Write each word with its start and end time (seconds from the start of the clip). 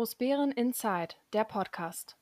Großbären 0.00 0.50
Inside, 0.52 1.16
der 1.34 1.44
Podcast. 1.44 2.16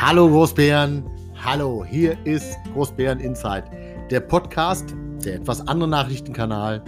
Hallo 0.00 0.28
Großbären, 0.28 1.08
hallo, 1.36 1.84
hier 1.84 2.18
ist 2.26 2.58
Großbären 2.72 3.20
Inside, 3.20 3.70
der 4.10 4.18
Podcast, 4.18 4.96
der 5.24 5.36
etwas 5.36 5.64
andere 5.68 5.88
Nachrichtenkanal 5.88 6.84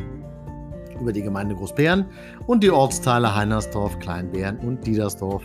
über 1.01 1.13
die 1.13 1.23
Gemeinde 1.23 1.55
Großbären 1.55 2.07
und 2.49 2.65
die 2.65 2.71
Ortsteile 2.71 3.33
Heinersdorf, 3.33 3.97
Kleinbären 4.01 4.59
und 4.59 4.85
Diedersdorf. 4.85 5.45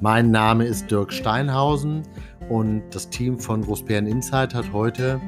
Mein 0.00 0.30
Name 0.30 0.66
ist 0.66 0.88
Dirk 0.88 1.12
Steinhausen 1.12 2.04
und 2.48 2.84
das 2.92 3.10
Team 3.10 3.40
von 3.40 3.62
Großbären 3.62 4.06
Inside 4.06 4.56
hat 4.56 4.72
heute 4.72 5.20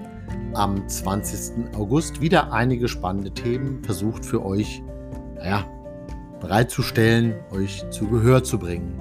am 0.54 0.88
20. 0.88 1.74
August 1.76 2.20
wieder 2.20 2.52
einige 2.52 2.88
spannende 2.88 3.30
Themen 3.30 3.82
versucht 3.84 4.24
für 4.24 4.44
euch 4.44 4.82
naja, 5.36 5.64
bereitzustellen, 6.40 7.34
euch 7.50 7.84
zu 7.90 8.06
Gehör 8.08 8.44
zu 8.44 8.58
bringen. 8.58 9.00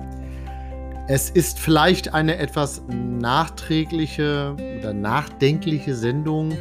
Es 1.08 1.30
ist 1.30 1.59
vielleicht 1.59 2.14
eine 2.14 2.38
etwas 2.38 2.82
nachträgliche 2.90 4.56
oder 4.80 4.94
nachdenkliche 4.94 5.96
Sendung, 5.96 6.54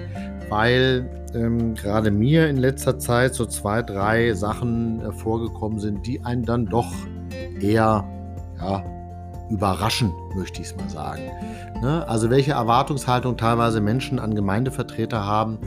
weil 0.48 1.08
ähm, 1.34 1.74
gerade 1.74 2.10
mir 2.10 2.48
in 2.48 2.56
letzter 2.56 2.98
Zeit 2.98 3.34
so 3.34 3.46
zwei, 3.46 3.82
drei 3.82 4.34
Sachen 4.34 5.00
äh, 5.00 5.12
vorgekommen 5.12 5.78
sind, 5.78 6.06
die 6.06 6.24
einen 6.24 6.44
dann 6.44 6.66
doch 6.66 6.92
eher 7.60 8.04
ja, 8.60 8.84
überraschen, 9.52 10.12
möchte 10.34 10.60
ich 10.62 10.68
es 10.68 10.76
mal 10.76 10.88
sagen. 10.88 11.22
Ne? 11.82 12.06
Also 12.08 12.30
welche 12.30 12.52
Erwartungshaltung 12.52 13.36
teilweise 13.36 13.80
Menschen 13.80 14.18
an 14.18 14.34
Gemeindevertreter 14.34 15.24
haben, 15.24 15.58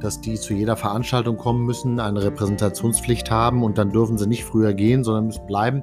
dass 0.00 0.20
die 0.20 0.34
zu 0.34 0.52
jeder 0.52 0.76
Veranstaltung 0.76 1.36
kommen 1.36 1.64
müssen, 1.64 1.98
eine 1.98 2.22
Repräsentationspflicht 2.22 3.30
haben 3.30 3.62
und 3.62 3.78
dann 3.78 3.90
dürfen 3.90 4.18
sie 4.18 4.26
nicht 4.26 4.44
früher 4.44 4.74
gehen, 4.74 5.02
sondern 5.02 5.26
müssen 5.26 5.46
bleiben. 5.46 5.82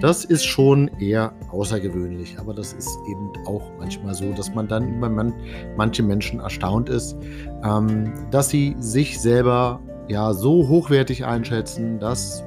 Das 0.00 0.24
ist 0.24 0.46
schon 0.46 0.88
eher 0.98 1.32
außergewöhnlich. 1.50 2.38
Aber 2.38 2.54
das 2.54 2.72
ist 2.72 2.98
eben 3.10 3.30
auch 3.46 3.70
manchmal 3.78 4.14
so, 4.14 4.32
dass 4.32 4.54
man 4.54 4.68
dann 4.68 4.96
über 4.96 5.10
man, 5.10 5.34
manche 5.76 6.02
Menschen 6.02 6.40
erstaunt 6.40 6.88
ist, 6.88 7.16
ähm, 7.62 8.14
dass 8.30 8.48
sie 8.48 8.74
sich 8.78 9.20
selber 9.20 9.80
ja 10.08 10.32
so 10.32 10.66
hochwertig 10.68 11.26
einschätzen, 11.26 11.98
dass 11.98 12.42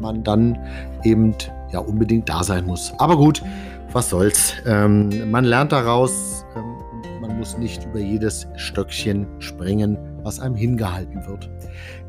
man 0.00 0.22
dann 0.22 0.58
eben 1.02 1.34
ja 1.72 1.80
unbedingt 1.80 2.28
da 2.28 2.44
sein 2.44 2.66
muss. 2.66 2.92
Aber 2.98 3.16
gut, 3.16 3.42
was 3.92 4.10
soll's. 4.10 4.54
Ähm, 4.66 5.30
man 5.30 5.44
lernt 5.44 5.72
daraus, 5.72 6.44
ähm, 6.56 6.76
man 7.20 7.38
muss 7.38 7.56
nicht 7.58 7.84
über 7.84 8.00
jedes 8.00 8.46
Stöckchen 8.56 9.26
springen, 9.40 9.96
was 10.22 10.40
einem 10.40 10.54
hingehalten 10.54 11.26
wird. 11.26 11.50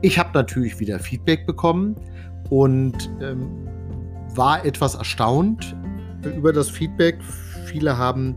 Ich 0.01 0.19
habe 0.19 0.29
natürlich 0.33 0.79
wieder 0.79 0.99
Feedback 0.99 1.45
bekommen 1.45 1.95
und 2.49 3.09
ähm, 3.21 3.67
war 4.35 4.65
etwas 4.65 4.95
erstaunt 4.95 5.75
über 6.35 6.53
das 6.53 6.69
Feedback. 6.69 7.17
Viele 7.65 7.97
haben 7.97 8.35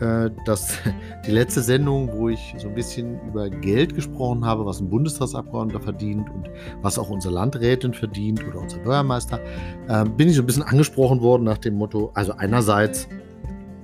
äh, 0.00 0.30
dass 0.44 0.78
die 1.26 1.30
letzte 1.30 1.62
Sendung, 1.62 2.10
wo 2.12 2.28
ich 2.28 2.54
so 2.58 2.68
ein 2.68 2.74
bisschen 2.74 3.20
über 3.28 3.48
Geld 3.48 3.94
gesprochen 3.94 4.44
habe, 4.44 4.66
was 4.66 4.80
ein 4.80 4.90
Bundestagsabgeordneter 4.90 5.80
verdient 5.80 6.28
und 6.30 6.50
was 6.82 6.98
auch 6.98 7.10
unsere 7.10 7.34
Landrätin 7.34 7.94
verdient 7.94 8.46
oder 8.46 8.60
unser 8.60 8.78
Bürgermeister, 8.78 9.38
äh, 9.88 10.04
bin 10.04 10.28
ich 10.28 10.36
so 10.36 10.42
ein 10.42 10.46
bisschen 10.46 10.62
angesprochen 10.62 11.20
worden 11.20 11.44
nach 11.44 11.58
dem 11.58 11.74
Motto, 11.74 12.10
also 12.14 12.32
einerseits, 12.32 13.08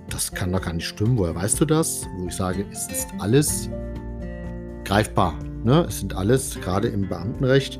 das 0.08 0.32
kann 0.32 0.52
doch 0.52 0.62
gar 0.62 0.72
nicht 0.72 0.86
stimmen, 0.86 1.16
woher 1.16 1.34
weißt 1.34 1.60
du 1.60 1.64
das? 1.64 2.06
Wo 2.18 2.26
ich 2.26 2.34
sage, 2.34 2.64
es 2.72 2.88
ist 2.88 3.08
alles 3.18 3.70
greifbar. 4.84 5.38
Ne? 5.62 5.84
Es 5.86 6.00
sind 6.00 6.16
alles, 6.16 6.58
gerade 6.60 6.88
im 6.88 7.08
Beamtenrecht, 7.08 7.78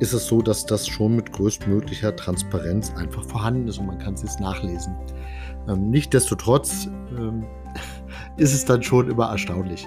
ist 0.00 0.12
es 0.12 0.26
so, 0.26 0.40
dass 0.40 0.64
das 0.64 0.88
schon 0.88 1.16
mit 1.16 1.30
größtmöglicher 1.32 2.16
Transparenz 2.16 2.92
einfach 2.96 3.22
vorhanden 3.24 3.68
ist 3.68 3.78
und 3.78 3.86
man 3.86 3.98
kann 3.98 4.14
es 4.14 4.22
jetzt 4.22 4.40
nachlesen. 4.40 4.96
Ähm, 5.68 5.90
Nichtsdestotrotz 5.90 6.88
ähm, 7.16 7.44
ist 8.40 8.54
es 8.54 8.64
dann 8.64 8.82
schon 8.82 9.10
immer 9.10 9.26
erstaunlich. 9.26 9.86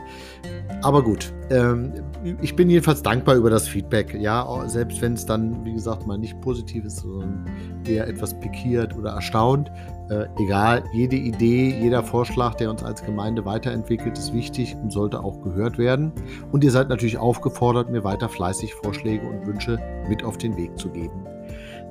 Aber 0.83 1.01
gut, 1.01 1.33
ähm, 1.49 1.93
ich 2.41 2.55
bin 2.55 2.69
jedenfalls 2.69 3.01
dankbar 3.01 3.35
über 3.35 3.49
das 3.49 3.67
Feedback. 3.67 4.13
Ja, 4.13 4.63
selbst 4.67 5.01
wenn 5.01 5.13
es 5.13 5.25
dann, 5.25 5.65
wie 5.65 5.73
gesagt, 5.73 6.05
mal 6.05 6.17
nicht 6.17 6.39
positiv 6.41 6.85
ist, 6.85 6.97
sondern 6.97 7.45
eher 7.87 8.07
etwas 8.07 8.39
pikiert 8.39 8.95
oder 8.95 9.11
erstaunt. 9.11 9.71
Äh, 10.09 10.25
egal, 10.39 10.83
jede 10.93 11.15
Idee, 11.15 11.75
jeder 11.81 12.03
Vorschlag, 12.03 12.55
der 12.55 12.69
uns 12.69 12.83
als 12.83 13.03
Gemeinde 13.03 13.43
weiterentwickelt, 13.45 14.17
ist 14.17 14.33
wichtig 14.33 14.75
und 14.75 14.91
sollte 14.91 15.23
auch 15.23 15.41
gehört 15.41 15.77
werden. 15.77 16.11
Und 16.51 16.63
ihr 16.63 16.71
seid 16.71 16.89
natürlich 16.89 17.17
aufgefordert, 17.17 17.89
mir 17.89 18.03
weiter 18.03 18.29
fleißig 18.29 18.75
Vorschläge 18.75 19.25
und 19.25 19.47
Wünsche 19.47 19.79
mit 20.07 20.23
auf 20.23 20.37
den 20.37 20.55
Weg 20.57 20.77
zu 20.77 20.89
geben. 20.89 21.25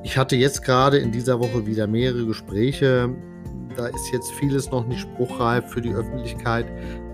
Ich 0.04 0.16
hatte 0.16 0.36
jetzt 0.36 0.62
gerade 0.62 0.98
in 0.98 1.10
dieser 1.12 1.40
Woche 1.40 1.66
wieder 1.66 1.86
mehrere 1.86 2.26
Gespräche 2.26 3.14
da 3.76 3.86
ist 3.86 4.12
jetzt 4.12 4.30
vieles 4.32 4.70
noch 4.70 4.86
nicht 4.86 5.00
spruchreif 5.00 5.68
für 5.68 5.80
die 5.80 5.92
Öffentlichkeit. 5.92 6.66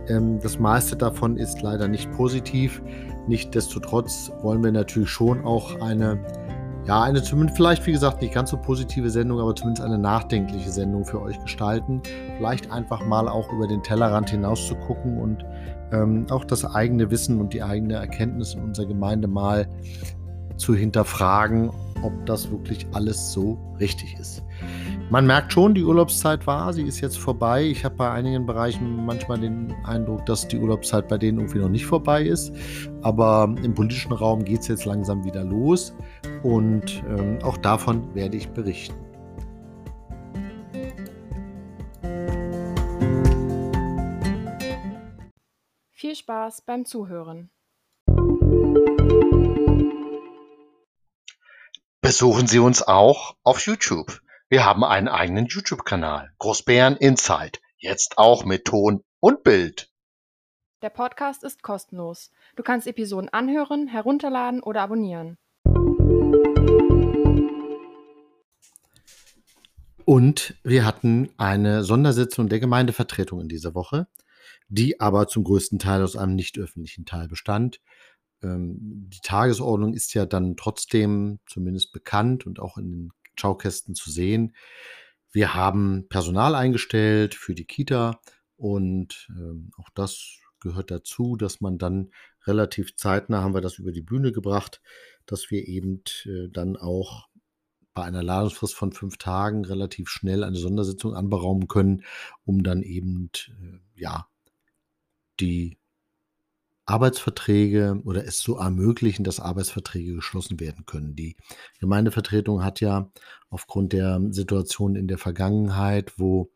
Ähm, 0.09 0.41
das 0.41 0.59
meiste 0.59 0.97
davon 0.97 1.37
ist 1.37 1.63
leider 1.63 1.89
nicht 1.89 2.11
positiv. 2.13 2.83
Nichtsdestotrotz 3.27 4.33
wollen 4.43 4.63
wir 4.65 4.73
natürlich 4.73 5.11
schon 5.11 5.45
auch 5.45 5.81
eine, 5.81 6.19
ja, 6.87 7.03
eine 7.03 7.23
zumindest 7.23 7.57
vielleicht, 7.57 7.87
wie 7.87 7.93
gesagt, 7.93 8.23
nicht 8.23 8.35
ganz 8.35 8.51
so 8.51 8.57
positive 8.57 9.11
Sendung, 9.11 9.41
aber 9.41 9.55
zumindest 9.55 9.85
eine 9.85 9.99
nachdenkliche 9.99 10.71
Sendung 10.71 11.05
für 11.05 11.21
euch 11.21 11.39
gestalten. 11.41 12.01
Vielleicht 12.37 12.71
einfach 12.71 13.05
mal 13.05 13.29
auch 13.29 13.53
über 13.53 13.67
den 13.67 13.83
Tellerrand 13.83 14.31
hinaus 14.31 14.67
zu 14.67 14.75
gucken 14.75 15.19
und 15.19 15.45
ähm, 15.93 16.27
auch 16.31 16.45
das 16.45 16.65
eigene 16.65 17.11
Wissen 17.11 17.41
und 17.41 17.53
die 17.53 17.63
eigene 17.63 17.95
Erkenntnis 17.95 18.55
in 18.55 18.63
unserer 18.63 18.87
Gemeinde 18.87 19.29
mal 19.29 19.69
zu 20.57 20.75
hinterfragen, 20.75 21.71
ob 22.03 22.27
das 22.27 22.51
wirklich 22.51 22.87
alles 22.93 23.33
so 23.33 23.59
richtig 23.79 24.19
ist. 24.19 24.43
Man 25.11 25.27
merkt 25.27 25.55
schon, 25.55 25.75
die 25.75 25.85
Urlaubszeit 25.85 26.47
war, 26.47 26.71
sie 26.75 26.83
ist 26.83 27.01
jetzt 27.01 27.17
vorbei. 27.17 27.65
Ich 27.65 27.83
habe 27.83 27.95
bei 27.95 28.11
einigen 28.11 28.45
Bereichen 28.45 29.07
manchmal 29.07 29.41
den 29.41 29.75
Eindruck, 29.87 30.27
dass 30.27 30.47
die 30.47 30.59
Urlaubszeit 30.59 31.09
bei 31.09 31.17
denen 31.17 31.39
irgendwie 31.39 31.61
noch 31.61 31.71
nicht 31.71 31.87
vorbei 31.87 32.25
ist. 32.25 32.53
Aber 33.01 33.55
im 33.63 33.75
politischen 33.75 34.13
Raum 34.13 34.45
geht 34.45 34.61
es 34.61 34.69
jetzt 34.69 34.85
langsam 34.85 35.25
wieder 35.25 35.45
los 35.45 35.95
und 36.43 37.03
ähm, 37.09 37.39
auch 37.43 37.57
davon 37.57 38.15
werde 38.15 38.37
ich 38.37 38.51
berichten. 38.51 38.97
Viel 45.93 46.17
Spaß 46.17 46.61
beim 46.67 46.85
Zuhören. 46.85 47.49
Besuchen 52.03 52.47
Sie 52.47 52.59
uns 52.59 52.83
auch 52.83 53.37
auf 53.43 53.61
YouTube. 53.65 54.21
Wir 54.51 54.65
haben 54.65 54.83
einen 54.83 55.09
eigenen 55.09 55.45
YouTube-Kanal, 55.45 56.33
Großbären 56.39 56.97
Insight, 56.97 57.61
jetzt 57.77 58.17
auch 58.17 58.47
mit 58.47 58.65
Ton 58.65 59.05
und 59.21 59.43
Bild. 59.43 59.93
Der 60.81 60.89
Podcast 60.89 61.45
ist 61.45 61.63
kostenlos. 61.63 62.31
Du 62.57 62.63
kannst 62.63 62.87
Episoden 62.87 63.29
anhören, 63.29 63.89
herunterladen 63.89 64.63
oder 64.63 64.81
abonnieren. 64.81 65.37
Und 70.07 70.55
wir 70.65 70.87
hatten 70.87 71.29
eine 71.37 71.85
Sondersitzung 71.85 72.49
der 72.49 72.59
Gemeindevertretung 72.59 73.43
in 73.43 73.49
dieser 73.49 73.75
Woche, 73.75 74.07
die 74.69 74.99
aber 74.99 75.29
zum 75.29 75.45
größten 75.45 75.79
Teil 75.79 76.03
aus 76.03 76.17
einem 76.17 76.37
nicht 76.37 76.57
öffentlichen 76.59 77.05
Teil 77.05 77.29
bestand. 77.29 77.83
Ähm, 78.43 78.79
die 79.13 79.21
Tagesordnung 79.21 79.93
ist 79.93 80.15
ja 80.15 80.25
dann 80.25 80.57
trotzdem 80.57 81.39
zumindest 81.45 81.93
bekannt 81.93 82.47
und 82.47 82.61
auch 82.61 82.79
in 82.79 82.91
den 82.91 83.13
Schaukästen 83.39 83.95
zu 83.95 84.11
sehen. 84.11 84.55
Wir 85.31 85.55
haben 85.55 86.07
Personal 86.09 86.55
eingestellt 86.55 87.35
für 87.35 87.55
die 87.55 87.67
Kita 87.67 88.21
und 88.57 89.29
ähm, 89.31 89.71
auch 89.77 89.91
das 89.95 90.39
gehört 90.61 90.91
dazu, 90.91 91.37
dass 91.37 91.61
man 91.61 91.79
dann 91.79 92.11
relativ 92.47 92.97
zeitnah 92.97 93.43
haben 93.43 93.55
wir 93.55 93.61
das 93.61 93.79
über 93.79 93.93
die 93.93 94.03
Bühne 94.03 94.33
gebracht, 94.33 94.81
dass 95.27 95.51
wir 95.51 95.67
eben 95.69 96.03
äh, 96.25 96.49
dann 96.49 96.77
auch 96.77 97.29
bei 97.95 98.05
einer 98.05 98.23
Ladungsfrist 98.23 98.75
von 98.75 98.93
fünf 98.93 99.19
Tagen 99.19 99.65
relativ 99.65 100.09
schnell 100.09 100.45
eine 100.45 100.57
Sondersitzung 100.57 101.15
anberaumen 101.15 101.69
können, 101.69 102.05
um 102.45 102.63
dann 102.63 102.83
eben 102.83 103.31
äh, 103.49 104.01
ja 104.01 104.29
die 105.41 105.78
Arbeitsverträge 106.89 108.01
oder 108.05 108.25
es 108.25 108.41
so 108.41 108.59
ermöglichen, 108.59 109.23
dass 109.23 109.41
Arbeitsverträge 109.41 110.15
geschlossen 110.15 110.59
werden 110.59 110.87
können. 110.87 111.15
Die 111.15 111.37
Gemeindevertretung 111.81 112.65
hat 112.65 112.81
ja 112.81 113.11
aufgrund 113.51 113.93
der 113.93 114.21
Situation 114.31 114.97
in 114.97 115.07
der 115.07 115.19
Vergangenheit, 115.19 116.15
wo 116.17 116.51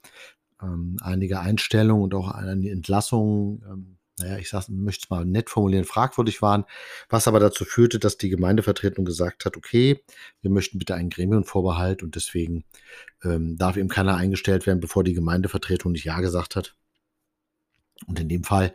ähm, 0.63 0.97
einige 1.03 1.41
Einstellungen 1.41 2.03
und 2.03 2.15
auch 2.15 2.31
eine 2.31 2.71
Entlassung, 2.71 3.63
ähm, 3.69 3.99
naja, 4.19 4.39
ich 4.39 4.49
sag, 4.49 4.69
möchte 4.71 5.05
es 5.05 5.11
mal 5.11 5.27
nett 5.27 5.51
formulieren, 5.51 5.85
fragwürdig 5.85 6.41
waren, 6.41 6.65
was 7.11 7.29
aber 7.29 7.41
dazu 7.41 7.67
führte, 7.67 7.99
dass 7.99 8.17
die 8.17 8.31
Gemeindevertretung 8.31 9.05
gesagt 9.05 9.45
hat, 9.45 9.57
okay, 9.57 10.03
wir 10.41 10.51
möchten 10.51 10.79
bitte 10.79 10.95
einen 10.95 11.11
Gremienvorbehalt 11.11 12.03
und 12.03 12.15
deswegen 12.15 12.65
ähm, 13.23 13.57
darf 13.59 13.77
eben 13.77 13.89
keiner 13.89 14.17
eingestellt 14.17 14.67
werden, 14.67 14.81
bevor 14.81 15.05
die 15.05 15.15
Gemeindevertretung 15.15 15.93
nicht 15.93 16.05
Ja 16.05 16.21
gesagt 16.21 16.57
hat. 16.57 16.75
Und 18.07 18.19
in 18.19 18.29
dem 18.29 18.45
Fall 18.45 18.75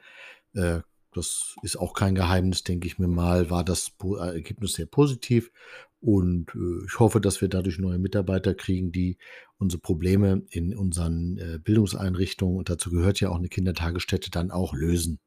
äh, 0.53 0.81
das 1.17 1.55
ist 1.63 1.75
auch 1.77 1.93
kein 1.93 2.15
Geheimnis, 2.15 2.63
denke 2.63 2.87
ich 2.87 2.99
mir 2.99 3.07
mal, 3.07 3.49
war 3.49 3.63
das 3.63 3.91
Ergebnis 4.19 4.73
sehr 4.73 4.85
positiv. 4.85 5.51
Und 5.99 6.53
äh, 6.55 6.85
ich 6.85 6.99
hoffe, 6.99 7.19
dass 7.19 7.41
wir 7.41 7.49
dadurch 7.49 7.79
neue 7.79 7.97
Mitarbeiter 7.97 8.53
kriegen, 8.53 8.91
die 8.91 9.17
unsere 9.57 9.81
Probleme 9.81 10.43
in 10.49 10.75
unseren 10.75 11.37
äh, 11.37 11.59
Bildungseinrichtungen, 11.59 12.57
und 12.57 12.69
dazu 12.69 12.91
gehört 12.91 13.19
ja 13.19 13.29
auch 13.29 13.37
eine 13.37 13.49
Kindertagesstätte, 13.49 14.29
dann 14.29 14.51
auch 14.51 14.73
lösen. 14.73 15.19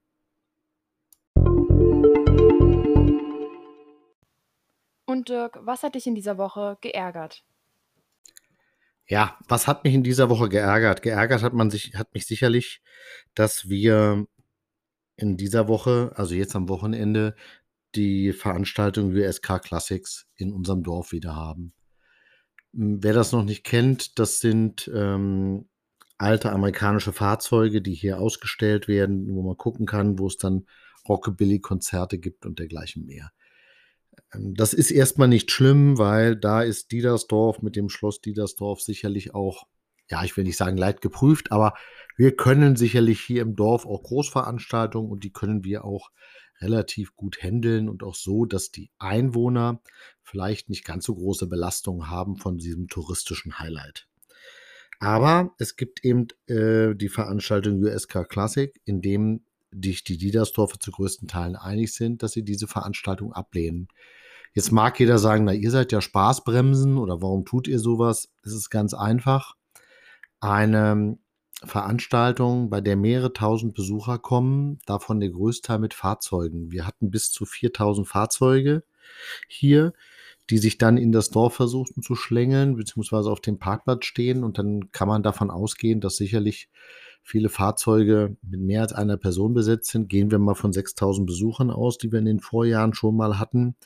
Und 5.06 5.28
Dirk, 5.28 5.58
was 5.62 5.82
hat 5.82 5.96
dich 5.96 6.06
in 6.06 6.14
dieser 6.14 6.38
Woche 6.38 6.78
geärgert? 6.80 7.44
Ja, 9.08 9.36
was 9.48 9.66
hat 9.66 9.82
mich 9.82 9.92
in 9.92 10.04
dieser 10.04 10.30
Woche 10.30 10.48
geärgert? 10.48 11.02
Geärgert 11.02 11.42
hat 11.42 11.52
man 11.52 11.68
sich, 11.68 11.96
hat 11.96 12.14
mich 12.14 12.26
sicherlich, 12.26 12.80
dass 13.34 13.68
wir 13.68 14.28
in 15.20 15.36
dieser 15.36 15.68
Woche, 15.68 16.12
also 16.14 16.34
jetzt 16.34 16.56
am 16.56 16.68
Wochenende, 16.68 17.34
die 17.94 18.32
Veranstaltung 18.32 19.12
USK 19.12 19.62
Classics 19.62 20.26
in 20.36 20.52
unserem 20.52 20.82
Dorf 20.82 21.12
wieder 21.12 21.34
haben. 21.34 21.72
Hm, 22.74 23.02
wer 23.02 23.12
das 23.12 23.32
noch 23.32 23.44
nicht 23.44 23.64
kennt, 23.64 24.18
das 24.18 24.40
sind 24.40 24.90
ähm, 24.94 25.68
alte 26.18 26.52
amerikanische 26.52 27.12
Fahrzeuge, 27.12 27.82
die 27.82 27.94
hier 27.94 28.20
ausgestellt 28.20 28.88
werden, 28.88 29.34
wo 29.34 29.42
man 29.42 29.56
gucken 29.56 29.86
kann, 29.86 30.18
wo 30.18 30.26
es 30.26 30.36
dann 30.36 30.66
Rockabilly-Konzerte 31.08 32.18
gibt 32.18 32.44
und 32.46 32.58
dergleichen 32.58 33.06
mehr. 33.06 33.32
Ähm, 34.32 34.54
das 34.54 34.72
ist 34.74 34.90
erstmal 34.90 35.28
nicht 35.28 35.50
schlimm, 35.50 35.98
weil 35.98 36.36
da 36.36 36.62
ist 36.62 36.92
Diedersdorf 36.92 37.62
mit 37.62 37.76
dem 37.76 37.88
Schloss 37.88 38.20
Diedersdorf 38.20 38.80
sicherlich 38.80 39.34
auch, 39.34 39.66
ja, 40.10 40.24
ich 40.24 40.36
will 40.36 40.44
nicht 40.44 40.56
sagen 40.56 40.76
leid 40.76 41.00
geprüft, 41.00 41.52
aber 41.52 41.74
wir 42.16 42.36
können 42.36 42.76
sicherlich 42.76 43.20
hier 43.20 43.42
im 43.42 43.56
Dorf 43.56 43.86
auch 43.86 44.02
Großveranstaltungen 44.02 45.10
und 45.10 45.24
die 45.24 45.32
können 45.32 45.64
wir 45.64 45.84
auch 45.84 46.10
relativ 46.60 47.16
gut 47.16 47.42
handeln 47.42 47.88
und 47.88 48.02
auch 48.02 48.14
so, 48.14 48.44
dass 48.44 48.70
die 48.70 48.90
Einwohner 48.98 49.80
vielleicht 50.22 50.68
nicht 50.68 50.84
ganz 50.84 51.06
so 51.06 51.14
große 51.14 51.46
Belastungen 51.46 52.10
haben 52.10 52.36
von 52.36 52.58
diesem 52.58 52.88
touristischen 52.88 53.58
Highlight. 53.58 54.06
Aber 54.98 55.54
es 55.58 55.76
gibt 55.76 56.04
eben 56.04 56.28
äh, 56.46 56.94
die 56.94 57.08
Veranstaltung 57.08 57.82
USK 57.82 58.28
Classic, 58.28 58.78
in 58.84 59.00
dem 59.00 59.44
sich 59.72 60.04
die 60.04 60.18
Diedersdorfer 60.18 60.78
zu 60.78 60.90
größten 60.90 61.26
Teilen 61.28 61.56
einig 61.56 61.94
sind, 61.94 62.22
dass 62.22 62.32
sie 62.32 62.42
diese 62.42 62.66
Veranstaltung 62.66 63.32
ablehnen. 63.32 63.88
Jetzt 64.52 64.72
mag 64.72 64.98
jeder 64.98 65.18
sagen, 65.18 65.44
na, 65.44 65.54
ihr 65.54 65.70
seid 65.70 65.92
ja 65.92 66.00
Spaßbremsen 66.00 66.98
oder 66.98 67.22
warum 67.22 67.44
tut 67.44 67.68
ihr 67.68 67.78
sowas? 67.78 68.32
Es 68.42 68.52
ist 68.52 68.68
ganz 68.68 68.94
einfach. 68.94 69.54
Eine 70.40 71.18
Veranstaltung, 71.62 72.70
bei 72.70 72.80
der 72.80 72.96
mehrere 72.96 73.32
tausend 73.32 73.74
Besucher 73.74 74.18
kommen, 74.18 74.78
davon 74.86 75.20
der 75.20 75.30
Größteil 75.30 75.78
mit 75.78 75.94
Fahrzeugen. 75.94 76.70
Wir 76.70 76.86
hatten 76.86 77.10
bis 77.10 77.30
zu 77.30 77.44
4000 77.44 78.08
Fahrzeuge 78.08 78.82
hier, 79.48 79.92
die 80.48 80.58
sich 80.58 80.78
dann 80.78 80.96
in 80.96 81.12
das 81.12 81.30
Dorf 81.30 81.54
versuchten 81.54 82.02
zu 82.02 82.16
schlängeln, 82.16 82.76
beziehungsweise 82.76 83.30
auf 83.30 83.40
dem 83.40 83.58
Parkplatz 83.58 84.06
stehen. 84.06 84.42
Und 84.42 84.58
dann 84.58 84.90
kann 84.92 85.08
man 85.08 85.22
davon 85.22 85.50
ausgehen, 85.50 86.00
dass 86.00 86.16
sicherlich 86.16 86.70
viele 87.22 87.48
Fahrzeuge 87.48 88.36
mit 88.42 88.60
mehr 88.60 88.82
als 88.82 88.92
einer 88.92 89.16
Person 89.16 89.54
besetzt 89.54 89.90
sind. 89.90 90.08
Gehen 90.08 90.30
wir 90.30 90.38
mal 90.38 90.54
von 90.54 90.72
6000 90.72 91.26
Besuchern 91.26 91.70
aus, 91.70 91.98
die 91.98 92.10
wir 92.10 92.18
in 92.18 92.24
den 92.24 92.40
Vorjahren 92.40 92.94
schon 92.94 93.16
mal 93.16 93.38
hatten. 93.38 93.76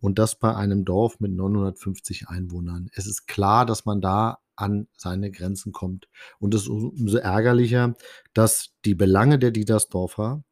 Und 0.00 0.18
das 0.18 0.38
bei 0.38 0.54
einem 0.54 0.84
Dorf 0.84 1.20
mit 1.20 1.32
950 1.32 2.28
Einwohnern. 2.28 2.90
Es 2.94 3.06
ist 3.06 3.26
klar, 3.26 3.66
dass 3.66 3.84
man 3.84 4.00
da 4.00 4.38
an 4.56 4.88
seine 4.96 5.30
Grenzen 5.30 5.72
kommt. 5.72 6.08
Und 6.38 6.54
es 6.54 6.62
ist 6.62 6.68
umso 6.68 7.18
ärgerlicher, 7.18 7.94
dass 8.34 8.74
die 8.84 8.94
Belange 8.94 9.38
der 9.38 9.50
Diedersdorfer 9.50 10.44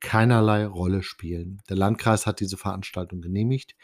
keinerlei 0.00 0.66
Rolle 0.66 1.02
spielen. 1.02 1.60
Der 1.68 1.76
Landkreis 1.76 2.26
hat 2.26 2.40
diese 2.40 2.56
Veranstaltung 2.56 3.20
genehmigt. 3.20 3.76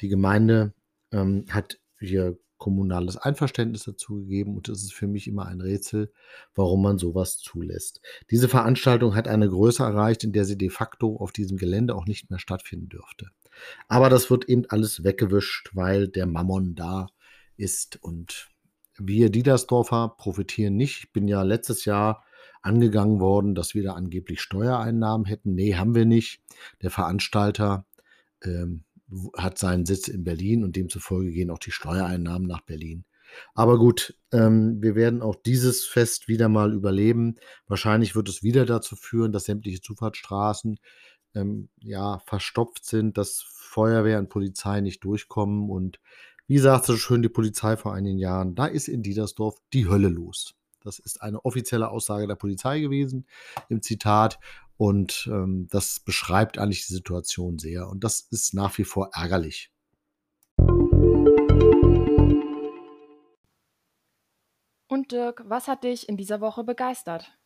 Die 0.00 0.08
Gemeinde 0.08 0.74
ähm, 1.12 1.46
hat 1.50 1.78
hier 1.98 2.38
kommunales 2.58 3.16
Einverständnis 3.16 3.84
dazu 3.84 4.16
gegeben 4.16 4.56
und 4.56 4.68
es 4.68 4.82
ist 4.82 4.94
für 4.94 5.06
mich 5.06 5.28
immer 5.28 5.46
ein 5.46 5.60
Rätsel, 5.60 6.12
warum 6.54 6.82
man 6.82 6.98
sowas 6.98 7.38
zulässt. 7.38 8.00
Diese 8.30 8.48
Veranstaltung 8.48 9.14
hat 9.14 9.28
eine 9.28 9.48
Größe 9.48 9.82
erreicht, 9.82 10.24
in 10.24 10.32
der 10.32 10.44
sie 10.44 10.56
de 10.56 10.70
facto 10.70 11.16
auf 11.16 11.32
diesem 11.32 11.58
Gelände 11.58 11.94
auch 11.94 12.06
nicht 12.06 12.30
mehr 12.30 12.38
stattfinden 12.38 12.88
dürfte. 12.88 13.30
Aber 13.88 14.08
das 14.08 14.30
wird 14.30 14.48
eben 14.48 14.64
alles 14.68 15.04
weggewischt, 15.04 15.70
weil 15.74 16.08
der 16.08 16.26
Mammon 16.26 16.74
da 16.74 17.08
ist 17.56 18.02
und 18.02 18.48
wir 18.98 19.30
Diedersdorfer 19.30 20.14
profitieren 20.16 20.76
nicht. 20.76 21.04
Ich 21.04 21.12
bin 21.12 21.28
ja 21.28 21.42
letztes 21.42 21.84
Jahr 21.84 22.24
angegangen 22.62 23.20
worden, 23.20 23.54
dass 23.54 23.74
wir 23.74 23.82
da 23.82 23.92
angeblich 23.92 24.40
Steuereinnahmen 24.40 25.26
hätten. 25.26 25.54
Nee, 25.54 25.74
haben 25.74 25.94
wir 25.94 26.06
nicht. 26.06 26.42
Der 26.82 26.90
Veranstalter 26.90 27.86
ähm, 28.42 28.84
hat 29.36 29.58
seinen 29.58 29.86
Sitz 29.86 30.08
in 30.08 30.24
Berlin 30.24 30.64
und 30.64 30.76
demzufolge 30.76 31.30
gehen 31.30 31.50
auch 31.50 31.58
die 31.58 31.70
Steuereinnahmen 31.70 32.46
nach 32.46 32.62
Berlin. 32.62 33.04
Aber 33.54 33.78
gut, 33.78 34.14
ähm, 34.32 34.80
wir 34.80 34.94
werden 34.94 35.22
auch 35.22 35.36
dieses 35.36 35.84
Fest 35.84 36.28
wieder 36.28 36.48
mal 36.48 36.72
überleben. 36.72 37.36
Wahrscheinlich 37.66 38.14
wird 38.14 38.28
es 38.28 38.42
wieder 38.42 38.66
dazu 38.66 38.96
führen, 38.96 39.32
dass 39.32 39.44
sämtliche 39.44 39.80
Zufahrtsstraßen 39.80 40.78
ähm, 41.34 41.68
ja 41.78 42.20
verstopft 42.26 42.84
sind, 42.84 43.18
dass 43.18 43.44
Feuerwehr 43.48 44.18
und 44.18 44.28
Polizei 44.28 44.80
nicht 44.80 45.04
durchkommen. 45.04 45.70
Und 45.70 46.00
wie 46.46 46.58
sagt 46.58 46.86
so 46.86 46.96
schön 46.96 47.22
die 47.22 47.28
Polizei 47.28 47.76
vor 47.76 47.94
einigen 47.94 48.18
Jahren, 48.18 48.54
da 48.54 48.66
ist 48.66 48.88
in 48.88 49.02
Diedersdorf 49.02 49.56
die 49.72 49.88
Hölle 49.88 50.08
los. 50.08 50.54
Das 50.82 51.00
ist 51.00 51.20
eine 51.20 51.44
offizielle 51.44 51.90
Aussage 51.90 52.28
der 52.28 52.36
Polizei 52.36 52.80
gewesen 52.80 53.26
im 53.68 53.82
Zitat. 53.82 54.38
Und 54.76 55.28
ähm, 55.32 55.68
das 55.70 56.00
beschreibt 56.00 56.58
eigentlich 56.58 56.86
die 56.86 56.92
Situation 56.92 57.58
sehr. 57.58 57.88
Und 57.88 58.04
das 58.04 58.20
ist 58.30 58.54
nach 58.54 58.76
wie 58.78 58.84
vor 58.84 59.10
ärgerlich. 59.14 59.72
Und 64.88 65.12
Dirk, 65.12 65.42
was 65.46 65.68
hat 65.68 65.84
dich 65.84 66.08
in 66.08 66.16
dieser 66.16 66.40
Woche 66.40 66.62
begeistert? 66.62 67.36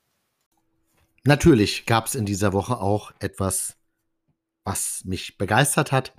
Natürlich 1.24 1.86
gab 1.86 2.06
es 2.06 2.14
in 2.14 2.26
dieser 2.26 2.52
Woche 2.52 2.78
auch 2.78 3.12
etwas, 3.20 3.76
was 4.64 5.02
mich 5.04 5.38
begeistert 5.38 5.92
hat. 5.92 6.14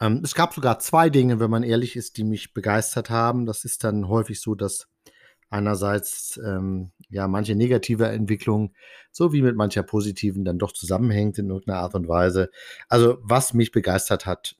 Ähm, 0.00 0.22
es 0.24 0.34
gab 0.34 0.54
sogar 0.54 0.78
zwei 0.78 1.10
Dinge, 1.10 1.40
wenn 1.40 1.50
man 1.50 1.62
ehrlich 1.62 1.96
ist, 1.96 2.16
die 2.16 2.24
mich 2.24 2.54
begeistert 2.54 3.10
haben. 3.10 3.46
Das 3.46 3.64
ist 3.64 3.84
dann 3.84 4.08
häufig 4.08 4.40
so, 4.40 4.54
dass 4.54 4.88
einerseits 5.50 6.40
ähm, 6.44 6.92
ja 7.10 7.28
manche 7.28 7.54
negative 7.54 8.06
Entwicklung 8.06 8.72
so 9.12 9.32
wie 9.32 9.42
mit 9.42 9.56
mancher 9.56 9.82
positiven 9.82 10.44
dann 10.44 10.58
doch 10.58 10.72
zusammenhängt 10.72 11.38
in 11.38 11.48
irgendeiner 11.48 11.80
Art 11.80 11.94
und 11.94 12.08
Weise. 12.08 12.50
Also 12.88 13.18
was 13.22 13.52
mich 13.52 13.72
begeistert 13.72 14.26
hat, 14.26 14.56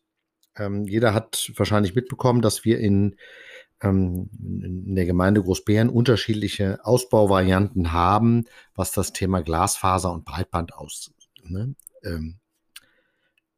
ähm, 0.56 0.85
jeder 0.85 1.14
hat 1.14 1.52
wahrscheinlich 1.56 1.94
mitbekommen, 1.94 2.42
dass 2.42 2.64
wir 2.64 2.78
in, 2.80 3.16
ähm, 3.80 4.28
in 4.42 4.94
der 4.94 5.06
Gemeinde 5.06 5.42
Großbären 5.42 5.88
unterschiedliche 5.88 6.85
Ausbauvarianten 6.85 7.92
haben, 7.92 8.44
was 8.75 8.90
das 8.92 9.12
Thema 9.12 9.42
Glasfaser 9.42 10.12
und 10.12 10.25
Breitband 10.25 10.75
aus, 10.75 11.12
ne, 11.44 11.75
ähm, 12.02 12.40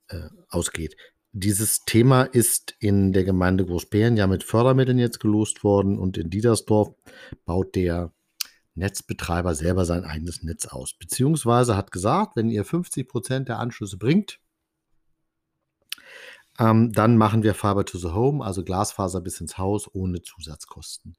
äh, 0.08 0.28
ausgeht. 0.48 0.96
Dieses 1.34 1.86
Thema 1.86 2.24
ist 2.24 2.76
in 2.78 3.14
der 3.14 3.24
Gemeinde 3.24 3.64
Großbären 3.64 4.18
ja 4.18 4.26
mit 4.26 4.44
Fördermitteln 4.44 4.98
jetzt 4.98 5.18
gelost 5.18 5.64
worden 5.64 5.98
und 5.98 6.18
in 6.18 6.28
Diedersdorf 6.28 6.94
baut 7.46 7.74
der 7.74 8.12
Netzbetreiber 8.74 9.54
selber 9.54 9.86
sein 9.86 10.04
eigenes 10.04 10.42
Netz 10.42 10.66
aus. 10.66 10.92
Beziehungsweise 10.92 11.74
hat 11.74 11.90
gesagt, 11.90 12.36
wenn 12.36 12.50
ihr 12.50 12.66
50 12.66 13.08
Prozent 13.08 13.48
der 13.48 13.58
Anschlüsse 13.58 13.96
bringt, 13.96 14.40
ähm, 16.58 16.92
dann 16.92 17.16
machen 17.16 17.42
wir 17.42 17.54
Fiber 17.54 17.86
to 17.86 17.96
the 17.96 18.10
Home, 18.10 18.44
also 18.44 18.62
Glasfaser 18.62 19.22
bis 19.22 19.40
ins 19.40 19.56
Haus 19.56 19.88
ohne 19.94 20.20
Zusatzkosten. 20.20 21.16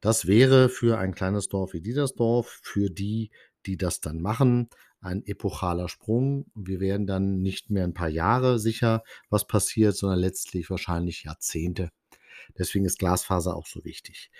Das 0.00 0.28
wäre 0.28 0.68
für 0.68 0.98
ein 0.98 1.14
kleines 1.16 1.48
Dorf 1.48 1.72
wie 1.72 1.80
Diedersdorf, 1.80 2.60
für 2.62 2.90
die, 2.90 3.32
die 3.66 3.76
das 3.76 4.00
dann 4.00 4.20
machen, 4.20 4.70
ein 5.00 5.24
epochaler 5.26 5.88
Sprung. 5.88 6.46
Wir 6.54 6.80
werden 6.80 7.06
dann 7.06 7.40
nicht 7.40 7.70
mehr 7.70 7.84
ein 7.84 7.94
paar 7.94 8.08
Jahre 8.08 8.58
sicher, 8.58 9.02
was 9.30 9.46
passiert, 9.46 9.96
sondern 9.96 10.18
letztlich 10.18 10.70
wahrscheinlich 10.70 11.24
Jahrzehnte. 11.24 11.90
Deswegen 12.56 12.84
ist 12.84 12.98
Glasfaser 12.98 13.56
auch 13.56 13.66
so 13.66 13.84
wichtig. 13.84 14.30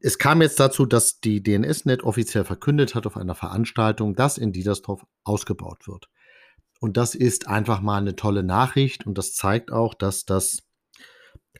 Es 0.00 0.18
kam 0.18 0.42
jetzt 0.42 0.60
dazu, 0.60 0.84
dass 0.84 1.20
die 1.20 1.42
DNSNet 1.42 2.02
offiziell 2.02 2.44
verkündet 2.44 2.94
hat 2.94 3.06
auf 3.06 3.16
einer 3.16 3.34
Veranstaltung, 3.34 4.14
dass 4.14 4.36
in 4.36 4.52
Diedersdorf 4.52 5.06
ausgebaut 5.24 5.88
wird. 5.88 6.10
Und 6.78 6.98
das 6.98 7.14
ist 7.14 7.48
einfach 7.48 7.80
mal 7.80 7.98
eine 7.98 8.16
tolle 8.16 8.42
Nachricht 8.42 9.06
und 9.06 9.16
das 9.16 9.32
zeigt 9.34 9.72
auch, 9.72 9.94
dass 9.94 10.26
das, 10.26 10.62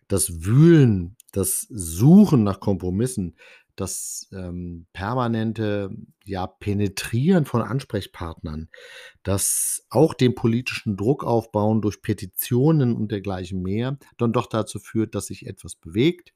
das 0.08 0.44
Wühlen, 0.44 1.16
das 1.32 1.66
Suchen 1.70 2.44
nach 2.44 2.61
Kompromissen, 2.61 3.37
das 3.76 4.28
ähm, 4.33 4.87
permanente 4.92 5.90
ja, 6.25 6.47
Penetrieren 6.47 7.45
von 7.45 7.62
Ansprechpartnern, 7.62 8.68
das 9.23 9.87
auch 9.90 10.14
den 10.14 10.35
politischen 10.35 10.97
Druck 10.97 11.25
aufbauen 11.25 11.83
durch 11.83 12.02
Petitionen 12.02 12.97
und 12.97 13.12
dergleichen 13.12 13.62
mehr, 13.62 13.99
dann 14.16 14.33
doch 14.33 14.47
dazu 14.47 14.78
führt, 14.78 15.14
dass 15.14 15.26
sich 15.26 15.47
etwas 15.47 15.76
bewegt. 15.76 16.33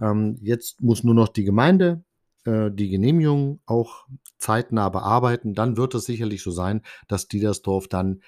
Ähm, 0.00 0.38
jetzt 0.42 0.82
muss 0.82 1.04
nur 1.04 1.14
noch 1.14 1.28
die 1.28 1.44
Gemeinde 1.44 2.04
äh, 2.44 2.70
die 2.70 2.88
Genehmigung 2.88 3.60
auch 3.66 4.06
zeitnah 4.38 4.88
bearbeiten, 4.88 5.54
dann 5.54 5.76
wird 5.76 5.94
es 5.94 6.04
sicherlich 6.06 6.42
so 6.42 6.50
sein, 6.50 6.82
dass 7.08 7.28
Diedersdorf 7.28 7.88
dann, 7.88 8.22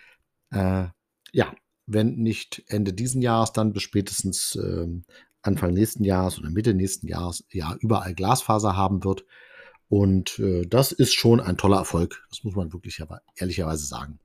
äh, 0.50 0.86
ja, 1.32 1.54
wenn 1.86 2.16
nicht 2.16 2.62
Ende 2.68 2.92
diesen 2.92 3.22
Jahres, 3.22 3.52
dann 3.52 3.72
bis 3.72 3.82
spätestens 3.82 4.54
äh, 4.56 4.86
Anfang 5.42 5.72
nächsten 5.74 6.04
Jahres 6.04 6.38
oder 6.38 6.50
Mitte 6.50 6.74
nächsten 6.74 7.06
Jahres 7.08 7.44
ja 7.50 7.76
überall 7.80 8.14
Glasfaser 8.14 8.76
haben 8.76 9.04
wird. 9.04 9.24
Und 9.88 10.38
äh, 10.38 10.66
das 10.66 10.92
ist 10.92 11.12
schon 11.14 11.40
ein 11.40 11.56
toller 11.56 11.78
Erfolg. 11.78 12.24
Das 12.30 12.44
muss 12.44 12.54
man 12.54 12.72
wirklich 12.72 13.02
ehrlicherweise 13.36 13.84
sagen. 13.84 14.18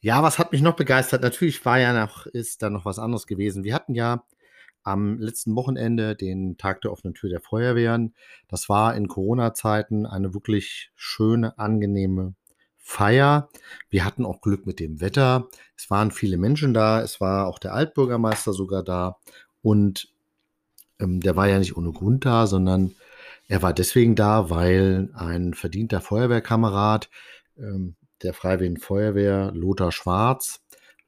Ja, 0.00 0.22
was 0.22 0.38
hat 0.38 0.52
mich 0.52 0.62
noch 0.62 0.76
begeistert? 0.76 1.22
Natürlich 1.22 1.64
war 1.64 1.80
ja 1.80 1.92
noch, 1.92 2.26
ist 2.26 2.62
da 2.62 2.70
noch 2.70 2.84
was 2.84 3.00
anderes 3.00 3.26
gewesen. 3.26 3.64
Wir 3.64 3.74
hatten 3.74 3.94
ja 3.94 4.24
am 4.84 5.18
letzten 5.18 5.56
Wochenende 5.56 6.14
den 6.14 6.56
Tag 6.56 6.82
der 6.82 6.92
offenen 6.92 7.14
Tür 7.14 7.30
der 7.30 7.40
Feuerwehren. 7.40 8.14
Das 8.46 8.68
war 8.68 8.94
in 8.94 9.08
Corona-Zeiten 9.08 10.06
eine 10.06 10.34
wirklich 10.34 10.92
schöne, 10.94 11.58
angenehme 11.58 12.34
Feier. 12.88 13.50
Wir 13.90 14.06
hatten 14.06 14.24
auch 14.24 14.40
Glück 14.40 14.64
mit 14.64 14.80
dem 14.80 15.02
Wetter. 15.02 15.48
Es 15.76 15.90
waren 15.90 16.10
viele 16.10 16.38
Menschen 16.38 16.72
da. 16.72 17.02
Es 17.02 17.20
war 17.20 17.46
auch 17.46 17.58
der 17.58 17.74
Altbürgermeister 17.74 18.54
sogar 18.54 18.82
da. 18.82 19.18
Und 19.60 20.08
ähm, 20.98 21.20
der 21.20 21.36
war 21.36 21.46
ja 21.46 21.58
nicht 21.58 21.76
ohne 21.76 21.92
Grund 21.92 22.24
da, 22.24 22.46
sondern 22.46 22.94
er 23.46 23.60
war 23.60 23.74
deswegen 23.74 24.14
da, 24.14 24.48
weil 24.48 25.10
ein 25.12 25.52
verdienter 25.52 26.00
Feuerwehrkamerad 26.00 27.10
ähm, 27.58 27.94
der 28.22 28.32
Freiwilligen 28.32 28.78
Feuerwehr 28.78 29.52
Lothar 29.52 29.92
Schwarz 29.92 30.62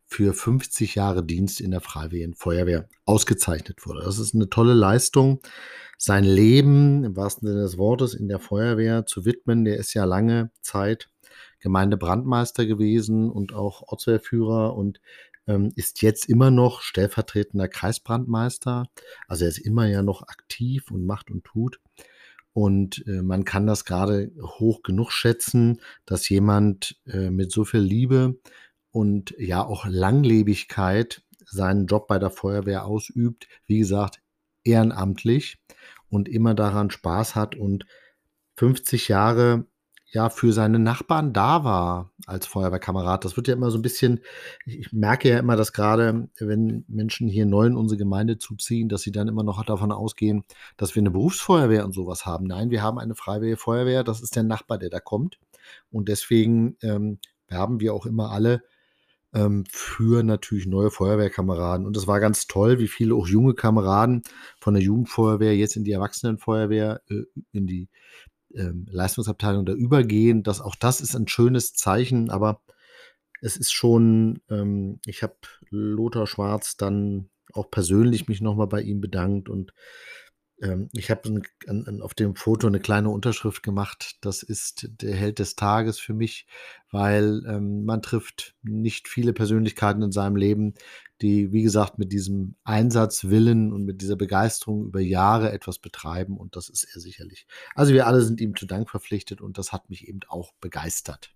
für 0.06 0.34
50 0.34 0.96
Jahre 0.96 1.24
Dienst 1.24 1.62
in 1.62 1.70
der 1.70 1.80
Freiwilligen 1.80 2.34
Feuerwehr 2.34 2.88
ausgezeichnet 3.06 3.86
wurde. 3.86 4.02
Das 4.04 4.18
ist 4.18 4.34
eine 4.34 4.50
tolle 4.50 4.74
Leistung. 4.74 5.40
Sein 5.96 6.24
Leben 6.24 7.04
im 7.04 7.16
wahrsten 7.16 7.48
Sinne 7.48 7.62
des 7.62 7.78
Wortes 7.78 8.12
in 8.12 8.28
der 8.28 8.38
Feuerwehr 8.38 9.06
zu 9.06 9.24
widmen, 9.24 9.64
der 9.64 9.78
ist 9.78 9.94
ja 9.94 10.04
lange 10.04 10.50
Zeit 10.60 11.08
Gemeindebrandmeister 11.60 12.66
gewesen 12.66 13.30
und 13.30 13.52
auch 13.52 13.82
Ortswehrführer 13.88 14.74
und 14.76 15.00
ähm, 15.46 15.72
ist 15.74 16.02
jetzt 16.02 16.28
immer 16.28 16.50
noch 16.50 16.80
stellvertretender 16.82 17.68
Kreisbrandmeister. 17.68 18.86
Also 19.28 19.44
er 19.44 19.50
ist 19.50 19.58
immer 19.58 19.86
ja 19.86 20.02
noch 20.02 20.22
aktiv 20.22 20.90
und 20.90 21.06
macht 21.06 21.30
und 21.30 21.44
tut. 21.44 21.80
Und 22.52 23.06
äh, 23.06 23.22
man 23.22 23.44
kann 23.44 23.66
das 23.66 23.84
gerade 23.84 24.32
hoch 24.42 24.82
genug 24.82 25.12
schätzen, 25.12 25.80
dass 26.04 26.28
jemand 26.28 27.00
äh, 27.06 27.30
mit 27.30 27.52
so 27.52 27.64
viel 27.64 27.80
Liebe 27.80 28.38
und 28.90 29.34
ja 29.38 29.64
auch 29.64 29.86
Langlebigkeit 29.86 31.22
seinen 31.44 31.86
Job 31.86 32.08
bei 32.08 32.18
der 32.18 32.30
Feuerwehr 32.30 32.84
ausübt. 32.84 33.48
Wie 33.66 33.78
gesagt, 33.78 34.20
ehrenamtlich 34.64 35.58
und 36.08 36.28
immer 36.28 36.54
daran 36.54 36.90
Spaß 36.90 37.34
hat 37.34 37.54
und 37.54 37.86
50 38.56 39.08
Jahre 39.08 39.66
ja 40.12 40.28
für 40.28 40.52
seine 40.52 40.78
Nachbarn 40.78 41.32
da 41.32 41.64
war 41.64 42.12
als 42.26 42.46
Feuerwehrkamerad. 42.46 43.24
Das 43.24 43.36
wird 43.36 43.48
ja 43.48 43.54
immer 43.54 43.70
so 43.70 43.78
ein 43.78 43.82
bisschen, 43.82 44.20
ich 44.66 44.92
merke 44.92 45.28
ja 45.28 45.38
immer, 45.38 45.56
dass 45.56 45.72
gerade 45.72 46.28
wenn 46.38 46.84
Menschen 46.88 47.28
hier 47.28 47.46
neu 47.46 47.66
in 47.66 47.76
unsere 47.76 47.98
Gemeinde 47.98 48.38
zuziehen, 48.38 48.88
dass 48.88 49.02
sie 49.02 49.12
dann 49.12 49.28
immer 49.28 49.44
noch 49.44 49.64
davon 49.64 49.92
ausgehen, 49.92 50.44
dass 50.76 50.94
wir 50.94 51.00
eine 51.00 51.12
Berufsfeuerwehr 51.12 51.84
und 51.84 51.92
sowas 51.92 52.26
haben. 52.26 52.46
Nein, 52.46 52.70
wir 52.70 52.82
haben 52.82 52.98
eine 52.98 53.14
freiwillige 53.14 53.56
Feuerwehr, 53.56 54.02
das 54.02 54.20
ist 54.20 54.34
der 54.34 54.42
Nachbar, 54.42 54.78
der 54.78 54.90
da 54.90 55.00
kommt. 55.00 55.38
Und 55.90 56.08
deswegen 56.08 56.76
ähm, 56.82 57.18
werben 57.46 57.80
wir 57.80 57.94
auch 57.94 58.06
immer 58.06 58.30
alle 58.30 58.62
ähm, 59.32 59.64
für 59.68 60.24
natürlich 60.24 60.66
neue 60.66 60.90
Feuerwehrkameraden. 60.90 61.86
Und 61.86 61.96
es 61.96 62.08
war 62.08 62.18
ganz 62.18 62.46
toll, 62.48 62.80
wie 62.80 62.88
viele 62.88 63.14
auch 63.14 63.28
junge 63.28 63.54
Kameraden 63.54 64.22
von 64.60 64.74
der 64.74 64.82
Jugendfeuerwehr 64.82 65.56
jetzt 65.56 65.76
in 65.76 65.84
die 65.84 65.92
Erwachsenenfeuerwehr, 65.92 67.00
äh, 67.08 67.22
in 67.52 67.66
die 67.68 67.88
ähm, 68.54 68.86
Leistungsabteilung 68.90 69.66
da 69.66 69.72
übergehen. 69.72 70.42
Das, 70.42 70.60
auch 70.60 70.74
das 70.74 71.00
ist 71.00 71.14
ein 71.14 71.28
schönes 71.28 71.74
Zeichen, 71.74 72.30
aber 72.30 72.60
es 73.40 73.56
ist 73.56 73.72
schon, 73.72 74.40
ähm, 74.50 75.00
ich 75.06 75.22
habe 75.22 75.36
Lothar 75.70 76.26
Schwarz 76.26 76.76
dann 76.76 77.30
auch 77.52 77.70
persönlich 77.70 78.28
mich 78.28 78.40
nochmal 78.40 78.66
bei 78.66 78.82
ihm 78.82 79.00
bedankt 79.00 79.48
und 79.48 79.72
ich 80.92 81.10
habe 81.10 81.42
auf 82.02 82.12
dem 82.12 82.36
Foto 82.36 82.66
eine 82.66 82.80
kleine 82.80 83.08
Unterschrift 83.08 83.62
gemacht. 83.62 84.18
Das 84.20 84.42
ist 84.42 84.88
der 85.00 85.14
Held 85.14 85.38
des 85.38 85.56
Tages 85.56 85.98
für 85.98 86.12
mich, 86.12 86.46
weil 86.90 87.42
ähm, 87.46 87.86
man 87.86 88.02
trifft 88.02 88.54
nicht 88.62 89.08
viele 89.08 89.32
Persönlichkeiten 89.32 90.02
in 90.02 90.12
seinem 90.12 90.36
Leben, 90.36 90.74
die, 91.22 91.52
wie 91.52 91.62
gesagt, 91.62 91.98
mit 91.98 92.12
diesem 92.12 92.56
Einsatzwillen 92.64 93.72
und 93.72 93.84
mit 93.84 94.02
dieser 94.02 94.16
Begeisterung 94.16 94.84
über 94.84 95.00
Jahre 95.00 95.50
etwas 95.50 95.78
betreiben. 95.78 96.36
Und 96.36 96.56
das 96.56 96.68
ist 96.68 96.84
er 96.94 97.00
sicherlich. 97.00 97.46
Also 97.74 97.94
wir 97.94 98.06
alle 98.06 98.20
sind 98.20 98.40
ihm 98.40 98.54
zu 98.54 98.66
Dank 98.66 98.90
verpflichtet 98.90 99.40
und 99.40 99.56
das 99.56 99.72
hat 99.72 99.88
mich 99.88 100.08
eben 100.08 100.20
auch 100.28 100.52
begeistert. 100.60 101.34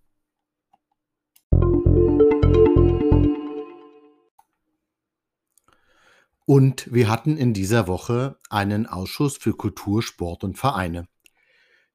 Und 6.45 6.93
wir 6.93 7.09
hatten 7.09 7.37
in 7.37 7.53
dieser 7.53 7.87
Woche 7.87 8.37
einen 8.49 8.85
Ausschuss 8.85 9.37
für 9.37 9.53
Kultur, 9.53 10.03
Sport 10.03 10.43
und 10.43 10.57
Vereine. 10.57 11.07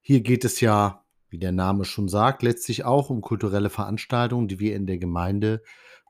Hier 0.01 0.23
geht 0.23 0.45
es 0.45 0.61
ja, 0.61 1.05
wie 1.29 1.39
der 1.39 1.53
Name 1.53 1.85
schon 1.85 2.09
sagt, 2.09 2.43
letztlich 2.43 2.85
auch 2.85 3.11
um 3.11 3.21
kulturelle 3.21 3.71
Veranstaltungen, 3.71 4.49
die 4.49 4.59
wir 4.59 4.75
in 4.75 4.87
der 4.87 4.99
Gemeinde 4.99 5.63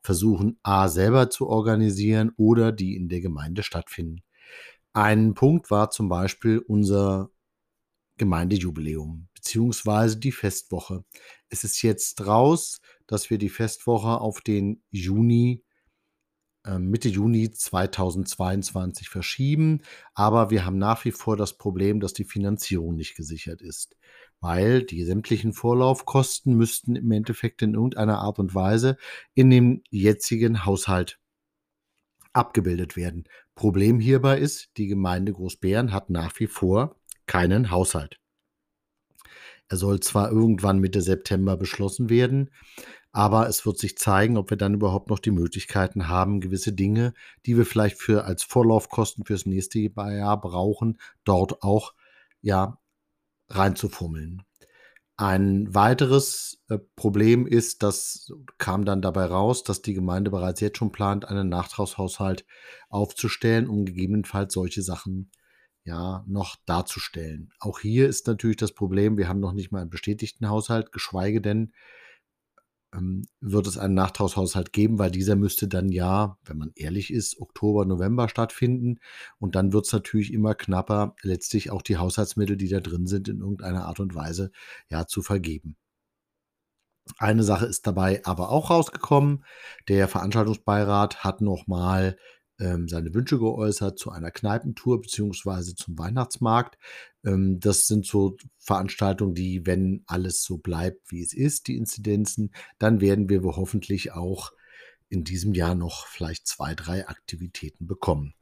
versuchen, 0.02 0.58
a 0.62 0.88
selber 0.88 1.28
zu 1.28 1.48
organisieren 1.48 2.32
oder 2.36 2.72
die 2.72 2.96
in 2.96 3.08
der 3.10 3.20
Gemeinde 3.20 3.62
stattfinden. 3.62 4.22
Ein 4.94 5.34
Punkt 5.34 5.70
war 5.70 5.90
zum 5.90 6.08
Beispiel 6.08 6.58
unser 6.58 7.30
Gemeindejubiläum 8.16 9.28
beziehungsweise 9.34 10.18
die 10.18 10.32
Festwoche. 10.32 11.04
Es 11.48 11.64
ist 11.64 11.82
jetzt 11.82 12.26
raus, 12.26 12.80
dass 13.06 13.30
wir 13.30 13.38
die 13.38 13.48
Festwoche 13.48 14.20
auf 14.20 14.40
den 14.40 14.82
Juni 14.90 15.62
Mitte 16.78 17.08
Juni 17.08 17.50
2022 17.50 19.08
verschieben. 19.08 19.82
Aber 20.14 20.50
wir 20.50 20.64
haben 20.64 20.78
nach 20.78 21.04
wie 21.04 21.12
vor 21.12 21.36
das 21.36 21.56
Problem, 21.56 22.00
dass 22.00 22.12
die 22.12 22.24
Finanzierung 22.24 22.96
nicht 22.96 23.16
gesichert 23.16 23.62
ist, 23.62 23.96
weil 24.40 24.82
die 24.82 25.04
sämtlichen 25.04 25.52
Vorlaufkosten 25.52 26.54
müssten 26.54 26.96
im 26.96 27.10
Endeffekt 27.12 27.62
in 27.62 27.74
irgendeiner 27.74 28.18
Art 28.18 28.38
und 28.38 28.54
Weise 28.54 28.96
in 29.34 29.50
dem 29.50 29.82
jetzigen 29.90 30.64
Haushalt 30.64 31.18
abgebildet 32.32 32.96
werden. 32.96 33.24
Problem 33.54 34.00
hierbei 34.00 34.38
ist, 34.38 34.70
die 34.76 34.86
Gemeinde 34.86 35.32
Großbären 35.32 35.92
hat 35.92 36.10
nach 36.10 36.38
wie 36.38 36.46
vor 36.46 36.96
keinen 37.26 37.70
Haushalt. 37.70 38.20
Er 39.68 39.76
soll 39.76 40.00
zwar 40.00 40.30
irgendwann 40.30 40.80
Mitte 40.80 41.00
September 41.00 41.56
beschlossen 41.56 42.10
werden, 42.10 42.50
aber 43.12 43.48
es 43.48 43.66
wird 43.66 43.78
sich 43.78 43.98
zeigen, 43.98 44.36
ob 44.36 44.50
wir 44.50 44.56
dann 44.56 44.74
überhaupt 44.74 45.10
noch 45.10 45.18
die 45.18 45.32
Möglichkeiten 45.32 46.08
haben, 46.08 46.40
gewisse 46.40 46.72
Dinge, 46.72 47.12
die 47.46 47.56
wir 47.56 47.66
vielleicht 47.66 47.98
für 47.98 48.24
als 48.24 48.42
Vorlaufkosten 48.42 49.24
fürs 49.24 49.46
nächste 49.46 49.78
Jahr 49.80 50.40
brauchen, 50.40 50.98
dort 51.24 51.62
auch 51.62 51.94
ja 52.40 52.78
reinzufummeln. 53.48 54.42
Ein 55.16 55.74
weiteres 55.74 56.62
äh, 56.70 56.78
Problem 56.96 57.46
ist, 57.46 57.82
das 57.82 58.32
kam 58.56 58.86
dann 58.86 59.02
dabei 59.02 59.26
raus, 59.26 59.64
dass 59.64 59.82
die 59.82 59.92
Gemeinde 59.92 60.30
bereits 60.30 60.60
jetzt 60.60 60.78
schon 60.78 60.92
plant, 60.92 61.26
einen 61.26 61.50
Nachtragshaushalt 61.50 62.46
aufzustellen, 62.88 63.68
um 63.68 63.84
gegebenenfalls 63.84 64.54
solche 64.54 64.80
Sachen 64.80 65.30
ja 65.84 66.24
noch 66.26 66.56
darzustellen. 66.64 67.52
Auch 67.58 67.80
hier 67.80 68.08
ist 68.08 68.28
natürlich 68.28 68.56
das 68.56 68.72
Problem, 68.72 69.18
wir 69.18 69.28
haben 69.28 69.40
noch 69.40 69.52
nicht 69.52 69.72
mal 69.72 69.82
einen 69.82 69.90
bestätigten 69.90 70.48
Haushalt, 70.48 70.90
geschweige 70.90 71.42
denn 71.42 71.72
wird 72.92 73.66
es 73.66 73.78
einen 73.78 73.94
Nachtragshaushalt 73.94 74.72
geben, 74.72 74.98
weil 74.98 75.10
dieser 75.10 75.36
müsste 75.36 75.68
dann 75.68 75.90
ja, 75.90 76.38
wenn 76.44 76.58
man 76.58 76.72
ehrlich 76.74 77.12
ist, 77.12 77.40
Oktober, 77.40 77.84
November 77.84 78.28
stattfinden. 78.28 78.98
Und 79.38 79.54
dann 79.54 79.72
wird 79.72 79.86
es 79.86 79.92
natürlich 79.92 80.32
immer 80.32 80.54
knapper, 80.54 81.14
letztlich 81.22 81.70
auch 81.70 81.82
die 81.82 81.98
Haushaltsmittel, 81.98 82.56
die 82.56 82.68
da 82.68 82.80
drin 82.80 83.06
sind, 83.06 83.28
in 83.28 83.40
irgendeiner 83.40 83.86
Art 83.86 84.00
und 84.00 84.14
Weise 84.14 84.50
ja 84.88 85.06
zu 85.06 85.22
vergeben. 85.22 85.76
Eine 87.18 87.42
Sache 87.42 87.66
ist 87.66 87.86
dabei 87.86 88.24
aber 88.24 88.50
auch 88.50 88.70
rausgekommen. 88.70 89.44
Der 89.88 90.08
Veranstaltungsbeirat 90.08 91.24
hat 91.24 91.40
nochmal 91.40 92.16
ähm, 92.60 92.88
seine 92.88 93.12
Wünsche 93.14 93.38
geäußert 93.38 93.98
zu 93.98 94.10
einer 94.10 94.30
Kneipentour 94.30 95.00
beziehungsweise 95.00 95.74
zum 95.74 95.98
Weihnachtsmarkt. 95.98 96.78
Ähm, 97.24 97.58
das 97.60 97.86
sind 97.86 98.06
so 98.06 98.36
Veranstaltungen, 98.58 99.34
die, 99.34 99.66
wenn 99.66 100.02
alles 100.06 100.44
so 100.44 100.58
bleibt, 100.58 101.10
wie 101.10 101.22
es 101.22 101.32
ist, 101.32 101.66
die 101.66 101.76
Inzidenzen, 101.76 102.52
dann 102.78 103.00
werden 103.00 103.28
wir 103.28 103.42
hoffentlich 103.42 104.12
auch 104.12 104.52
in 105.08 105.24
diesem 105.24 105.54
Jahr 105.54 105.74
noch 105.74 106.06
vielleicht 106.06 106.46
zwei, 106.46 106.74
drei 106.74 107.08
Aktivitäten 107.08 107.86
bekommen. 107.86 108.34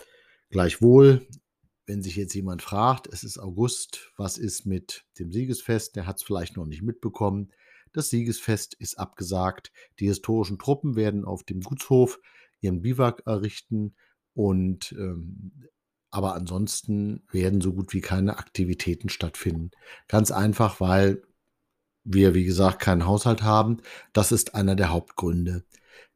Gleichwohl, 0.51 1.27
wenn 1.87 2.03
sich 2.03 2.17
jetzt 2.17 2.35
jemand 2.35 2.61
fragt, 2.61 3.09
es 3.11 3.25
ist 3.25 3.39
August, 3.39 4.13
was 4.17 4.37
ist 4.37 4.67
mit 4.67 5.05
dem 5.19 5.33
Siegesfest? 5.33 5.97
Der 5.97 6.07
hat 6.07 6.19
es 6.19 6.23
vielleicht 6.23 6.57
noch 6.57 6.67
nicht 6.67 6.83
mitbekommen. 6.83 7.51
Das 7.95 8.11
Siegesfest 8.11 8.75
ist 8.75 8.99
abgesagt. 8.99 9.73
Die 9.99 10.07
historischen 10.07 10.59
Truppen 10.59 10.97
werden 10.97 11.25
auf 11.25 11.45
dem 11.45 11.61
Gutshof 11.61 12.21
ihren 12.61 12.83
Biwak 12.83 13.23
errichten. 13.27 13.95
Und 14.38 14.95
ähm, 14.97 15.50
aber 16.12 16.37
ansonsten 16.37 17.25
werden 17.33 17.61
so 17.61 17.73
gut 17.73 17.92
wie 17.92 18.00
keine 18.00 18.38
Aktivitäten 18.38 19.09
stattfinden. 19.09 19.73
Ganz 20.07 20.30
einfach, 20.30 20.80
weil 20.80 21.23
wir, 22.04 22.35
wie 22.35 22.45
gesagt, 22.45 22.78
keinen 22.78 23.04
Haushalt 23.04 23.42
haben. 23.42 23.78
Das 24.12 24.30
ist 24.30 24.54
einer 24.54 24.76
der 24.76 24.90
Hauptgründe. 24.92 25.64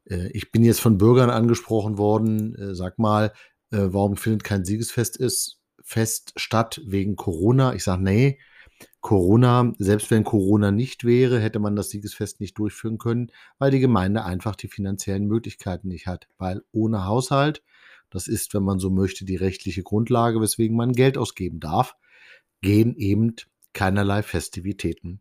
Äh, 0.05 0.29
ich 0.29 0.53
bin 0.53 0.63
jetzt 0.63 0.79
von 0.79 0.97
Bürgern 0.97 1.29
angesprochen 1.29 1.97
worden, 1.97 2.55
äh, 2.55 2.75
sag 2.75 2.97
mal, 2.97 3.33
äh, 3.71 3.89
warum 3.89 4.15
findet 4.15 4.45
kein 4.45 4.63
Siegesfest 4.63 5.17
ist, 5.17 5.59
Fest 5.83 6.31
statt 6.37 6.81
wegen 6.85 7.17
Corona? 7.17 7.73
Ich 7.73 7.83
sage, 7.83 8.03
nee, 8.03 8.39
Corona, 9.01 9.73
selbst 9.79 10.11
wenn 10.11 10.23
Corona 10.23 10.71
nicht 10.71 11.03
wäre, 11.03 11.41
hätte 11.41 11.59
man 11.59 11.75
das 11.75 11.89
Siegesfest 11.89 12.39
nicht 12.39 12.57
durchführen 12.57 12.99
können, 12.99 13.33
weil 13.59 13.69
die 13.69 13.81
Gemeinde 13.81 14.23
einfach 14.23 14.55
die 14.55 14.69
finanziellen 14.69 15.27
Möglichkeiten 15.27 15.89
nicht 15.89 16.07
hat. 16.07 16.29
Weil 16.37 16.63
ohne 16.71 17.05
Haushalt, 17.05 17.61
das 18.13 18.27
ist, 18.27 18.53
wenn 18.53 18.63
man 18.63 18.77
so 18.79 18.91
möchte, 18.91 19.25
die 19.25 19.35
rechtliche 19.35 19.81
Grundlage, 19.81 20.39
weswegen 20.39 20.77
man 20.77 20.93
Geld 20.93 21.17
ausgeben 21.17 21.59
darf, 21.59 21.95
gehen 22.61 22.95
eben 22.95 23.35
keinerlei 23.73 24.21
Festivitäten. 24.21 25.19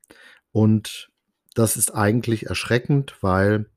Und 0.52 1.10
das 1.54 1.78
ist 1.78 1.94
eigentlich 1.94 2.46
erschreckend, 2.46 3.16
weil 3.22 3.70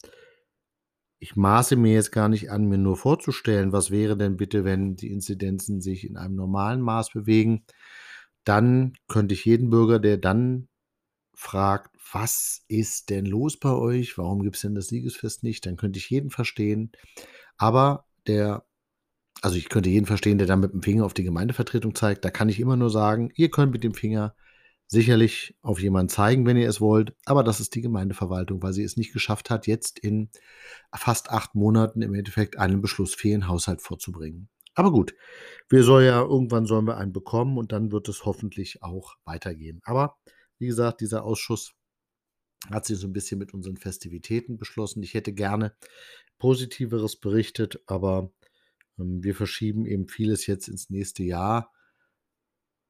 ich 1.20 1.38
maße 1.38 1.78
mir 1.78 1.94
jetzt 1.94 2.12
gar 2.12 2.28
nicht 2.28 2.52
an, 2.52 2.68
mir 2.68 2.78
nur 2.78 2.98
vorzustellen, 2.98 3.72
was 3.72 3.90
wäre 3.90 4.18
denn 4.18 4.36
bitte, 4.36 4.66
wenn 4.66 4.98
die 4.98 5.12
Inzidenzen 5.12 5.82
sich 5.82 6.08
in 6.08 6.18
einem 6.18 6.36
normalen 6.36 6.82
Maß 6.82 7.12
bewegen. 7.12 7.66
Dann 8.44 8.94
könnte 9.08 9.34
ich 9.34 9.46
jeden 9.46 9.70
Bürger, 9.70 10.00
der 10.00 10.18
dann 10.18 10.68
fragt, 11.34 11.96
was 12.12 12.64
ist 12.68 13.10
denn 13.10 13.26
los 13.26 13.58
bei 13.58 13.72
euch? 13.72 14.18
Warum 14.18 14.44
gibt 14.44 14.58
es 14.58 14.62
denn 14.62 14.76
das 14.76 14.88
Siegesfest 14.88 15.44
nicht? 15.44 15.66
Dann 15.66 15.78
könnte 15.78 16.00
ich 16.00 16.10
jeden 16.10 16.30
verstehen. 16.30 16.92
Aber 17.58 18.06
der, 18.28 18.66
also 19.42 19.58
ich 19.58 19.70
könnte 19.70 19.89
jeden 19.89 20.06
verstehen, 20.06 20.38
der 20.38 20.48
dann 20.48 20.60
mit 20.60 20.74
dem 20.74 20.82
Finger 20.82 21.06
auf 21.06 21.13
die 21.13 21.24
Gemeindevertretung 21.24 21.94
zeigt. 21.96 22.25
Da 22.25 22.30
kann 22.30 22.50
ich 22.50 22.60
immer 22.60 22.77
nur 22.77 22.89
sagen, 22.89 23.32
ihr 23.36 23.50
könnt 23.50 23.72
mit 23.72 23.84
dem 23.84 23.94
Finger 23.94 24.36
sicherlich 24.88 25.58
auf 25.62 25.82
jemanden 25.82 26.10
zeigen, 26.10 26.46
wenn 26.46 26.58
ihr 26.58 26.70
es 26.70 26.80
wollt, 26.80 27.15
aber 27.25 27.44
das 27.44 27.60
ist 27.60 27.74
die 27.74 27.82
Gemeindeverwaltung, 27.82 28.62
weil 28.62 28.74
sie 28.74 28.84
es 28.84 28.98
nicht 28.98 29.13
geschafft 29.13 29.50
hat, 29.50 29.68
jetzt 29.68 29.98
in 30.00 30.30
fast 30.96 31.32
acht 31.32 31.56
Monaten 31.56 32.01
im 32.01 32.13
Endeffekt 32.13 32.58
einen 32.58 32.82
beschlussfähigen 32.82 33.48
Haushalt 33.48 33.82
vorzubringen. 33.82 34.50
Aber 34.75 34.92
gut, 34.92 35.15
wir 35.70 35.84
sollen 35.84 36.06
ja 36.06 36.22
irgendwann 36.22 36.65
sollen 36.65 36.86
wir 36.86 36.98
einen 36.98 37.13
bekommen 37.13 37.58
und 37.58 37.72
dann 37.72 37.92
wird 37.92 38.10
es 38.10 38.25
hoffentlich 38.25 38.84
auch 38.84 39.15
weitergehen. 39.24 39.82
Aber 39.86 40.18
wie 40.60 40.68
gesagt, 40.68 41.01
dieser 41.01 41.24
Ausschuss 41.24 41.74
hat 42.70 42.86
sich 42.86 42.98
so 42.98 43.08
ein 43.08 43.13
bisschen 43.13 43.39
mit 43.39 43.54
unseren 43.54 43.77
Festivitäten 43.77 44.58
beschlossen. 44.58 45.01
Ich 45.01 45.13
hätte 45.13 45.34
gerne 45.34 45.75
Positiveres 46.38 47.15
berichtet, 47.15 47.82
aber 47.88 48.32
wir 48.98 49.36
verschieben 49.36 49.86
eben 49.86 50.08
vieles 50.08 50.48
jetzt 50.48 50.68
ins 50.68 50.90
nächste 50.90 51.24
Jahr. 51.24 51.72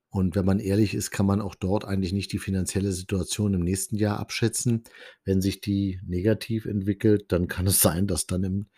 Und 0.10 0.36
wenn 0.36 0.46
man 0.46 0.60
ehrlich 0.60 0.94
ist, 0.94 1.12
kann 1.12 1.26
man 1.26 1.42
auch 1.42 1.56
dort 1.56 1.84
eigentlich 1.84 2.14
nicht 2.14 2.32
die 2.32 2.40
finanzielle 2.40 2.94
Situation 2.94 3.54
im 3.54 3.62
nächsten 3.62 3.98
Jahr 3.98 4.20
abschätzen. 4.20 4.84
Wenn 5.26 5.42
sich 5.42 5.60
die 5.60 6.00
negativ 6.06 6.66
entwickelt, 6.66 7.32
dann 7.32 7.48
kann 7.48 7.68
es 7.68 7.82
sein, 7.82 8.08
dass 8.08 8.26
dann 8.26 8.44
im, 8.44 8.70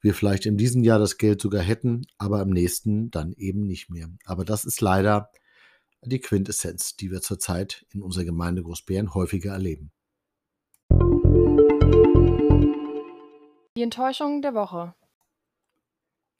wir 0.00 0.14
vielleicht 0.14 0.46
in 0.46 0.56
diesem 0.56 0.84
Jahr 0.84 0.98
das 0.98 1.18
Geld 1.18 1.42
sogar 1.42 1.62
hätten, 1.62 2.06
aber 2.16 2.40
im 2.40 2.50
nächsten 2.50 3.10
dann 3.10 3.32
eben 3.32 3.66
nicht 3.66 3.90
mehr. 3.90 4.08
Aber 4.24 4.44
das 4.44 4.64
ist 4.64 4.80
leider 4.80 5.30
die 6.02 6.20
Quintessenz, 6.20 6.96
die 6.96 7.10
wir 7.10 7.20
zurzeit 7.20 7.84
in 7.90 8.02
unserer 8.02 8.24
Gemeinde 8.24 8.62
Großbären 8.62 9.14
häufiger 9.14 9.52
erleben. 9.52 9.90
Die 13.76 13.82
Enttäuschung 13.82 14.40
der 14.40 14.54
Woche. 14.54 14.94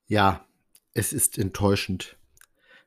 Ja, 0.07 0.47
es 0.93 1.13
ist 1.13 1.37
enttäuschend. 1.37 2.17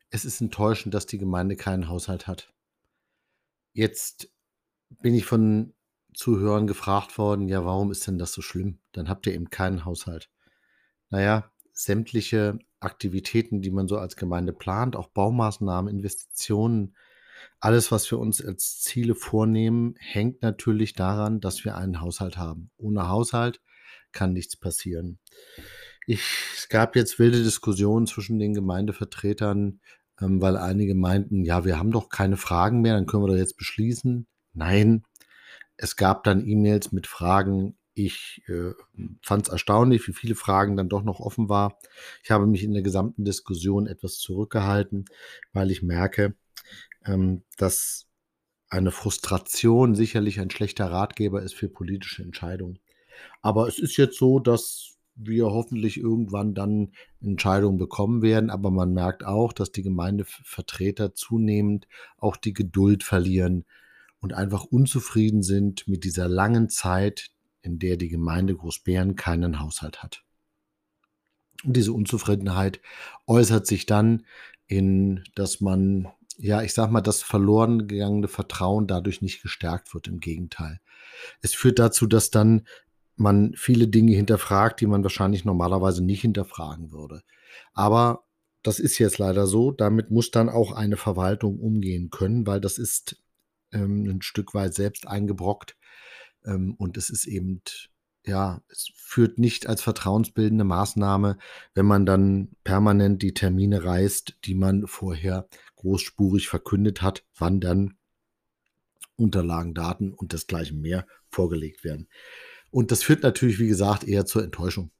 Es 0.09 0.25
ist 0.25 0.41
enttäuschend, 0.41 0.93
dass 0.93 1.05
die 1.05 1.17
Gemeinde 1.17 1.55
keinen 1.55 1.89
Haushalt 1.89 2.27
hat. 2.27 2.53
Jetzt 3.73 4.31
bin 5.01 5.13
ich 5.13 5.25
von 5.25 5.73
Zuhörern 6.13 6.65
gefragt 6.65 7.17
worden, 7.17 7.47
ja, 7.47 7.65
warum 7.65 7.91
ist 7.91 8.07
denn 8.07 8.17
das 8.17 8.31
so 8.31 8.41
schlimm? 8.41 8.79
Dann 8.93 9.09
habt 9.09 9.27
ihr 9.27 9.33
eben 9.33 9.49
keinen 9.49 9.85
Haushalt. 9.85 10.29
Naja, 11.09 11.51
sämtliche 11.73 12.57
Aktivitäten, 12.79 13.61
die 13.61 13.71
man 13.71 13.87
so 13.87 13.97
als 13.97 14.15
Gemeinde 14.15 14.53
plant, 14.53 14.95
auch 14.95 15.09
Baumaßnahmen, 15.09 15.93
Investitionen, 15.93 16.95
alles, 17.59 17.91
was 17.91 18.09
wir 18.09 18.19
uns 18.19 18.43
als 18.43 18.79
Ziele 18.81 19.15
vornehmen, 19.15 19.95
hängt 19.99 20.41
natürlich 20.41 20.93
daran, 20.93 21.41
dass 21.41 21.65
wir 21.65 21.75
einen 21.75 21.99
Haushalt 21.99 22.37
haben. 22.37 22.71
Ohne 22.77 23.09
Haushalt 23.09 23.61
kann 24.11 24.33
nichts 24.33 24.55
passieren. 24.55 25.19
Ich, 26.09 26.23
es 26.55 26.69
gab 26.69 26.95
jetzt 26.95 27.19
wilde 27.19 27.43
Diskussionen 27.43 28.07
zwischen 28.07 28.39
den 28.39 28.55
Gemeindevertretern, 28.55 29.79
ähm, 30.19 30.41
weil 30.41 30.57
einige 30.57 30.95
meinten, 30.95 31.45
ja, 31.45 31.65
wir 31.65 31.77
haben 31.77 31.91
doch 31.91 32.09
keine 32.09 32.35
Fragen 32.35 32.81
mehr, 32.81 32.95
dann 32.95 33.05
können 33.05 33.21
wir 33.21 33.27
doch 33.27 33.35
jetzt 33.35 33.57
beschließen. 33.57 34.25
Nein, 34.53 35.03
es 35.77 35.97
gab 35.97 36.23
dann 36.23 36.43
E-Mails 36.47 36.91
mit 36.91 37.05
Fragen. 37.05 37.77
Ich 37.93 38.41
äh, 38.47 38.71
fand 39.21 39.45
es 39.45 39.51
erstaunlich, 39.53 40.07
wie 40.07 40.13
viele 40.13 40.33
Fragen 40.33 40.75
dann 40.75 40.89
doch 40.89 41.03
noch 41.03 41.19
offen 41.19 41.47
war. 41.47 41.77
Ich 42.23 42.31
habe 42.31 42.47
mich 42.47 42.63
in 42.63 42.73
der 42.73 42.81
gesamten 42.81 43.23
Diskussion 43.23 43.85
etwas 43.85 44.17
zurückgehalten, 44.17 45.05
weil 45.53 45.69
ich 45.69 45.83
merke, 45.83 46.35
ähm, 47.05 47.43
dass 47.57 48.07
eine 48.67 48.89
Frustration 48.89 49.93
sicherlich 49.93 50.39
ein 50.39 50.49
schlechter 50.49 50.89
Ratgeber 50.89 51.43
ist 51.43 51.53
für 51.53 51.69
politische 51.69 52.23
Entscheidungen. 52.23 52.79
Aber 53.43 53.67
es 53.67 53.77
ist 53.77 53.95
jetzt 53.97 54.17
so, 54.17 54.39
dass 54.39 54.98
wir 55.19 55.47
hoffentlich 55.47 55.97
irgendwann 55.97 56.53
dann 56.53 56.93
Entscheidungen 57.21 57.77
bekommen 57.77 58.21
werden. 58.21 58.49
Aber 58.49 58.71
man 58.71 58.93
merkt 58.93 59.25
auch, 59.25 59.53
dass 59.53 59.71
die 59.71 59.83
Gemeindevertreter 59.83 61.13
zunehmend 61.13 61.87
auch 62.17 62.37
die 62.37 62.53
Geduld 62.53 63.03
verlieren 63.03 63.65
und 64.21 64.33
einfach 64.33 64.63
unzufrieden 64.63 65.43
sind 65.43 65.87
mit 65.87 66.03
dieser 66.03 66.27
langen 66.27 66.69
Zeit, 66.69 67.31
in 67.61 67.79
der 67.79 67.97
die 67.97 68.09
Gemeinde 68.09 68.55
Großbären 68.55 69.15
keinen 69.15 69.59
Haushalt 69.59 70.01
hat. 70.01 70.23
Und 71.65 71.75
diese 71.75 71.91
Unzufriedenheit 71.91 72.79
äußert 73.27 73.67
sich 73.67 73.85
dann 73.85 74.25
in, 74.67 75.23
dass 75.35 75.59
man, 75.59 76.07
ja, 76.37 76.61
ich 76.61 76.73
sag 76.73 76.89
mal, 76.89 77.01
das 77.01 77.21
verloren 77.21 77.87
gegangene 77.87 78.29
Vertrauen 78.29 78.87
dadurch 78.87 79.21
nicht 79.21 79.41
gestärkt 79.41 79.93
wird. 79.93 80.07
Im 80.07 80.19
Gegenteil. 80.21 80.79
Es 81.41 81.53
führt 81.53 81.79
dazu, 81.79 82.07
dass 82.07 82.31
dann 82.31 82.65
man 83.19 83.53
viele 83.55 83.87
Dinge 83.87 84.13
hinterfragt, 84.13 84.81
die 84.81 84.87
man 84.87 85.03
wahrscheinlich 85.03 85.45
normalerweise 85.45 86.03
nicht 86.03 86.21
hinterfragen 86.21 86.91
würde. 86.91 87.21
Aber 87.73 88.25
das 88.63 88.79
ist 88.79 88.97
jetzt 88.97 89.17
leider 89.17 89.47
so. 89.47 89.71
Damit 89.71 90.11
muss 90.11 90.31
dann 90.31 90.49
auch 90.49 90.71
eine 90.71 90.97
Verwaltung 90.97 91.59
umgehen 91.59 92.09
können, 92.09 92.45
weil 92.47 92.61
das 92.61 92.77
ist 92.77 93.21
ähm, 93.71 94.05
ein 94.05 94.21
Stück 94.21 94.53
weit 94.53 94.73
selbst 94.73 95.07
eingebrockt. 95.07 95.77
Ähm, 96.45 96.75
und 96.77 96.97
es 96.97 97.09
ist 97.09 97.25
eben, 97.25 97.61
ja, 98.25 98.61
es 98.69 98.91
führt 98.95 99.37
nicht 99.37 99.67
als 99.67 99.81
vertrauensbildende 99.81 100.65
Maßnahme, 100.65 101.37
wenn 101.73 101.85
man 101.85 102.05
dann 102.05 102.49
permanent 102.63 103.21
die 103.21 103.33
Termine 103.33 103.83
reißt, 103.83 104.39
die 104.45 104.55
man 104.55 104.87
vorher 104.87 105.47
großspurig 105.75 106.47
verkündet 106.47 107.01
hat, 107.01 107.23
wann 107.37 107.59
dann 107.59 107.95
Unterlagen, 109.15 109.73
Daten 109.73 110.13
und 110.13 110.31
desgleichen 110.31 110.79
mehr 110.79 111.05
vorgelegt 111.29 111.83
werden. 111.83 112.07
Und 112.71 112.91
das 112.91 113.03
führt 113.03 113.23
natürlich, 113.23 113.59
wie 113.59 113.67
gesagt, 113.67 114.03
eher 114.03 114.25
zur 114.25 114.43
Enttäuschung. 114.43 114.91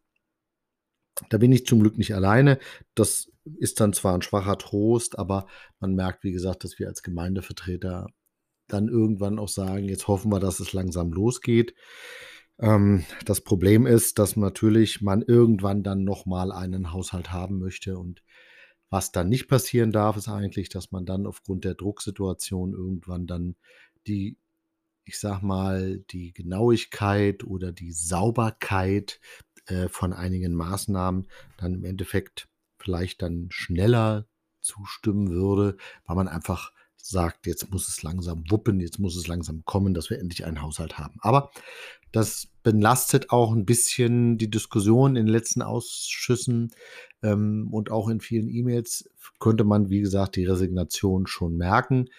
Da 1.30 1.38
bin 1.38 1.52
ich 1.52 1.66
zum 1.66 1.80
Glück 1.80 1.98
nicht 1.98 2.16
alleine. 2.16 2.60
Das 2.96 3.30
ist 3.58 3.80
dann 3.80 3.94
zwar 3.94 4.16
ein 4.16 4.22
schwacher 4.22 4.58
Trost, 4.58 5.20
aber 5.20 5.48
man 5.80 5.94
merkt, 5.94 6.24
wie 6.24 6.32
gesagt, 6.32 6.64
dass 6.64 6.80
wir 6.80 6.88
als 6.88 7.04
Gemeindevertreter 7.04 8.08
dann 8.68 8.88
irgendwann 8.88 9.40
auch 9.40 9.50
sagen, 9.50 9.90
jetzt 9.90 10.08
hoffen 10.08 10.32
wir, 10.32 10.40
dass 10.40 10.60
es 10.60 10.74
langsam 10.74 11.12
losgeht. 11.12 11.74
Ähm, 12.60 13.06
das 13.26 13.42
Problem 13.42 13.86
ist, 13.86 14.20
dass 14.20 14.36
natürlich 14.36 15.02
man 15.02 15.22
irgendwann 15.22 15.84
dann 15.84 16.04
nochmal 16.04 16.52
einen 16.52 16.94
Haushalt 16.94 17.32
haben 17.32 17.60
möchte 17.60 17.98
und 17.98 18.24
was 18.92 19.12
dann 19.12 19.30
nicht 19.30 19.48
passieren 19.48 19.92
darf, 19.92 20.18
ist 20.18 20.30
eigentlich, 20.30 20.70
dass 20.70 20.92
man 20.92 21.06
dann 21.06 21.28
aufgrund 21.28 21.64
der 21.64 21.76
Drucksituation 21.76 22.74
irgendwann 22.74 23.28
dann 23.28 23.56
die 24.08 24.38
ich 25.10 25.20
sag 25.20 25.42
mal, 25.42 25.98
die 26.12 26.34
Genauigkeit 26.34 27.44
oder 27.44 27.72
die 27.72 27.92
Sauberkeit 27.92 29.20
äh, 29.66 29.90
von 29.90 30.14
einigen 30.14 30.54
Maßnahmen 30.54 31.28
dann 31.58 31.74
im 31.74 31.84
Endeffekt 31.84 32.48
vielleicht 32.78 33.24
dann 33.24 33.48
schneller 33.50 34.28
zustimmen 34.62 35.32
würde, 35.32 35.78
weil 36.06 36.16
man 36.16 36.28
einfach 36.28 36.72
sagt, 36.96 37.48
jetzt 37.48 37.72
muss 37.72 37.90
es 37.90 38.04
langsam 38.04 38.44
wuppen, 38.52 38.80
jetzt 38.80 39.00
muss 39.00 39.16
es 39.16 39.26
langsam 39.26 39.64
kommen, 39.66 39.96
dass 39.96 40.12
wir 40.12 40.20
endlich 40.20 40.46
einen 40.46 40.62
Haushalt 40.62 41.00
haben. 41.00 41.16
Aber 41.22 41.50
das 42.12 42.50
belastet 42.62 43.32
auch 43.32 43.52
ein 43.52 43.66
bisschen 43.66 44.38
die 44.38 44.52
Diskussion 44.52 45.16
in 45.16 45.26
den 45.26 45.34
letzten 45.34 45.64
Ausschüssen 45.64 46.70
ähm, 47.24 47.68
und 47.72 47.90
auch 47.90 48.10
in 48.10 48.22
vielen 48.22 48.48
E-Mails 48.48 49.10
könnte 49.40 49.64
man, 49.64 49.90
wie 49.90 50.02
gesagt, 50.02 50.36
die 50.36 50.46
Resignation 50.46 51.26
schon 51.26 51.58
merken. 51.58 52.10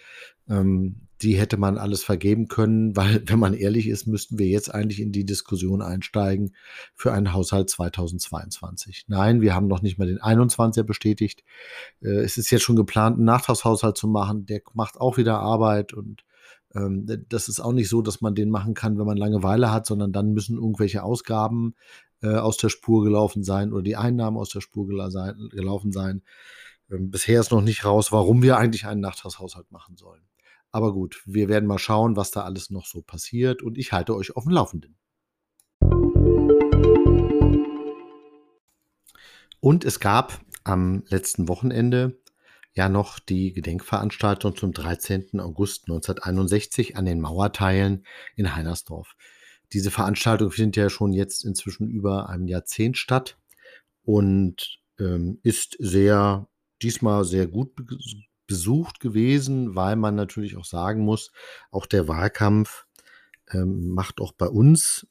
Ähm, 0.50 1.06
die 1.22 1.36
hätte 1.38 1.58
man 1.58 1.76
alles 1.76 2.02
vergeben 2.02 2.48
können, 2.48 2.96
weil, 2.96 3.22
wenn 3.26 3.38
man 3.38 3.54
ehrlich 3.54 3.88
ist, 3.88 4.06
müssten 4.06 4.38
wir 4.38 4.46
jetzt 4.46 4.72
eigentlich 4.74 5.00
in 5.00 5.12
die 5.12 5.24
Diskussion 5.24 5.82
einsteigen 5.82 6.54
für 6.94 7.12
einen 7.12 7.32
Haushalt 7.32 7.70
2022. 7.70 9.04
Nein, 9.08 9.40
wir 9.40 9.54
haben 9.54 9.68
noch 9.68 9.82
nicht 9.82 9.98
mal 9.98 10.06
den 10.06 10.20
21er 10.20 10.82
bestätigt. 10.82 11.44
Äh, 12.02 12.20
es 12.20 12.36
ist 12.36 12.50
jetzt 12.50 12.62
schon 12.62 12.76
geplant, 12.76 13.16
einen 13.16 13.26
Nachtragshaushalt 13.26 13.96
zu 13.96 14.08
machen. 14.08 14.46
Der 14.46 14.60
macht 14.74 15.00
auch 15.00 15.16
wieder 15.16 15.38
Arbeit 15.38 15.92
und 15.92 16.24
ähm, 16.74 17.06
das 17.28 17.48
ist 17.48 17.60
auch 17.60 17.72
nicht 17.72 17.88
so, 17.88 18.02
dass 18.02 18.20
man 18.20 18.34
den 18.34 18.50
machen 18.50 18.74
kann, 18.74 18.98
wenn 18.98 19.06
man 19.06 19.16
Langeweile 19.16 19.72
hat, 19.72 19.86
sondern 19.86 20.12
dann 20.12 20.32
müssen 20.32 20.56
irgendwelche 20.56 21.02
Ausgaben 21.02 21.74
äh, 22.22 22.36
aus 22.36 22.56
der 22.56 22.68
Spur 22.68 23.04
gelaufen 23.04 23.42
sein 23.42 23.72
oder 23.72 23.82
die 23.82 23.96
Einnahmen 23.96 24.36
aus 24.36 24.50
der 24.50 24.60
Spur 24.60 24.86
gelaufen 24.86 25.92
sein. 25.92 26.22
Ähm, 26.90 27.10
bisher 27.10 27.40
ist 27.40 27.50
noch 27.50 27.62
nicht 27.62 27.84
raus, 27.84 28.12
warum 28.12 28.42
wir 28.42 28.56
eigentlich 28.56 28.86
einen 28.86 29.00
Nachtragshaushalt 29.00 29.70
machen 29.72 29.96
sollen. 29.96 30.22
Aber 30.72 30.92
gut, 30.92 31.22
wir 31.26 31.48
werden 31.48 31.66
mal 31.66 31.78
schauen, 31.78 32.16
was 32.16 32.30
da 32.30 32.42
alles 32.42 32.70
noch 32.70 32.86
so 32.86 33.02
passiert 33.02 33.62
und 33.62 33.76
ich 33.76 33.92
halte 33.92 34.14
euch 34.14 34.36
auf 34.36 34.44
dem 34.44 34.52
Laufenden. 34.52 34.96
Und 39.60 39.84
es 39.84 40.00
gab 40.00 40.40
am 40.64 41.02
letzten 41.08 41.48
Wochenende 41.48 42.18
ja 42.72 42.88
noch 42.88 43.18
die 43.18 43.52
Gedenkveranstaltung 43.52 44.56
zum 44.56 44.72
13. 44.72 45.40
August 45.40 45.84
1961 45.88 46.96
an 46.96 47.04
den 47.04 47.20
Mauerteilen 47.20 48.06
in 48.36 48.54
Heinersdorf. 48.54 49.16
Diese 49.72 49.90
Veranstaltung 49.90 50.50
findet 50.50 50.76
ja 50.76 50.88
schon 50.90 51.12
jetzt 51.12 51.44
inzwischen 51.44 51.88
über 51.88 52.28
einem 52.28 52.46
Jahrzehnt 52.46 52.96
statt 52.96 53.38
und 54.02 54.80
ähm, 54.98 55.40
ist 55.42 55.76
sehr, 55.78 56.48
diesmal 56.80 57.24
sehr 57.24 57.46
gut 57.46 57.74
besucht 58.50 58.98
gewesen, 58.98 59.76
weil 59.76 59.94
man 59.94 60.16
natürlich 60.16 60.56
auch 60.56 60.64
sagen 60.64 61.04
muss, 61.04 61.30
auch 61.70 61.86
der 61.86 62.08
Wahlkampf 62.08 62.84
ähm, 63.52 63.90
macht 63.90 64.20
auch 64.20 64.32
bei 64.32 64.48
uns, 64.48 65.06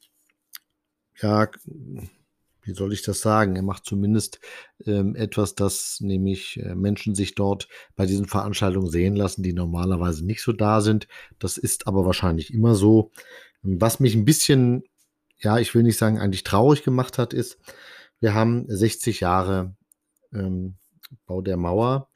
ja, 1.22 1.48
wie 1.64 2.74
soll 2.74 2.92
ich 2.92 3.00
das 3.00 3.22
sagen? 3.22 3.56
Er 3.56 3.62
macht 3.62 3.86
zumindest 3.86 4.40
ähm, 4.84 5.16
etwas, 5.16 5.54
dass 5.54 6.02
nämlich 6.02 6.60
äh, 6.60 6.74
Menschen 6.74 7.14
sich 7.14 7.34
dort 7.34 7.66
bei 7.96 8.04
diesen 8.04 8.26
Veranstaltungen 8.26 8.90
sehen 8.90 9.16
lassen, 9.16 9.42
die 9.42 9.54
normalerweise 9.54 10.22
nicht 10.26 10.42
so 10.42 10.52
da 10.52 10.82
sind. 10.82 11.08
Das 11.38 11.56
ist 11.56 11.86
aber 11.86 12.04
wahrscheinlich 12.04 12.52
immer 12.52 12.74
so. 12.74 13.10
Was 13.62 14.00
mich 14.00 14.14
ein 14.14 14.26
bisschen, 14.26 14.84
ja, 15.38 15.58
ich 15.58 15.74
will 15.74 15.82
nicht 15.82 15.96
sagen, 15.96 16.18
eigentlich 16.18 16.44
traurig 16.44 16.82
gemacht 16.82 17.16
hat, 17.16 17.32
ist, 17.32 17.56
wir 18.20 18.34
haben 18.34 18.66
60 18.68 19.20
Jahre 19.20 19.74
ähm, 20.34 20.76
Bau 21.24 21.40
der 21.40 21.56
Mauer 21.56 22.10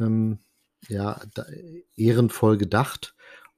ähm, 0.00 0.40
ja, 0.88 1.20
da, 1.34 1.44
ehrenvoll 1.96 2.56
gedacht. 2.56 3.16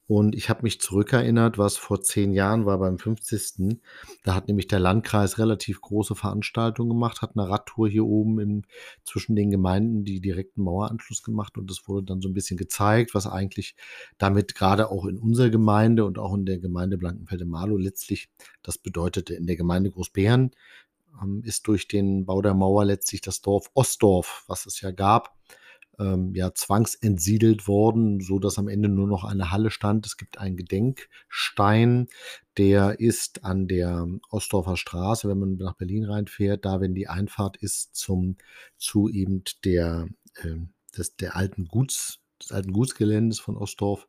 Und 0.08 0.34
ich 0.34 0.48
habe 0.48 0.62
mich 0.62 0.80
zurückerinnert, 0.80 1.58
was 1.58 1.76
vor 1.76 2.00
zehn 2.00 2.32
Jahren 2.32 2.64
war 2.64 2.78
beim 2.78 2.98
50. 2.98 3.78
Da 4.24 4.34
hat 4.34 4.48
nämlich 4.48 4.66
der 4.66 4.78
Landkreis 4.78 5.36
relativ 5.36 5.82
große 5.82 6.14
Veranstaltungen 6.14 6.88
gemacht, 6.88 7.20
hat 7.20 7.36
eine 7.36 7.46
Radtour 7.46 7.90
hier 7.90 8.06
oben 8.06 8.40
in, 8.40 8.66
zwischen 9.04 9.36
den 9.36 9.50
Gemeinden 9.50 10.04
die 10.04 10.22
direkten 10.22 10.62
Maueranschluss 10.62 11.22
gemacht 11.22 11.58
und 11.58 11.70
das 11.70 11.86
wurde 11.88 12.06
dann 12.06 12.22
so 12.22 12.28
ein 12.30 12.32
bisschen 12.32 12.56
gezeigt, 12.56 13.14
was 13.14 13.26
eigentlich 13.26 13.76
damit 14.16 14.54
gerade 14.54 14.90
auch 14.90 15.04
in 15.04 15.18
unserer 15.18 15.50
Gemeinde 15.50 16.06
und 16.06 16.18
auch 16.18 16.32
in 16.32 16.46
der 16.46 16.58
Gemeinde 16.58 16.96
Blankenfelde-Marlow 16.96 17.76
letztlich 17.76 18.30
das 18.62 18.78
bedeutete. 18.78 19.34
In 19.34 19.46
der 19.46 19.56
Gemeinde 19.56 19.90
Großbären 19.90 20.52
ähm, 21.22 21.42
ist 21.44 21.66
durch 21.66 21.86
den 21.86 22.24
Bau 22.24 22.40
der 22.40 22.54
Mauer 22.54 22.86
letztlich 22.86 23.20
das 23.20 23.42
Dorf 23.42 23.70
Ostdorf, 23.74 24.44
was 24.46 24.64
es 24.64 24.80
ja 24.80 24.90
gab, 24.90 25.36
ähm, 25.98 26.34
ja, 26.34 26.54
zwangsentsiedelt 26.54 27.66
worden, 27.66 28.20
so 28.20 28.38
dass 28.38 28.58
am 28.58 28.68
Ende 28.68 28.88
nur 28.88 29.06
noch 29.06 29.24
eine 29.24 29.50
Halle 29.50 29.70
stand. 29.70 30.06
Es 30.06 30.16
gibt 30.16 30.38
einen 30.38 30.56
Gedenkstein, 30.56 32.08
der 32.56 33.00
ist 33.00 33.44
an 33.44 33.68
der 33.68 34.06
Ostdorfer 34.30 34.76
Straße, 34.76 35.28
wenn 35.28 35.38
man 35.38 35.56
nach 35.56 35.74
Berlin 35.74 36.04
reinfährt, 36.04 36.64
da, 36.64 36.80
wenn 36.80 36.94
die 36.94 37.08
Einfahrt 37.08 37.56
ist 37.56 37.94
zum, 37.94 38.36
zu 38.76 39.08
eben 39.08 39.42
der, 39.64 40.08
äh, 40.42 40.56
des, 40.96 41.16
der 41.16 41.36
alten 41.36 41.66
Guts, 41.66 42.20
des 42.40 42.52
alten 42.52 42.72
Gutsgeländes 42.72 43.40
von 43.40 43.56
Ostdorf. 43.56 44.08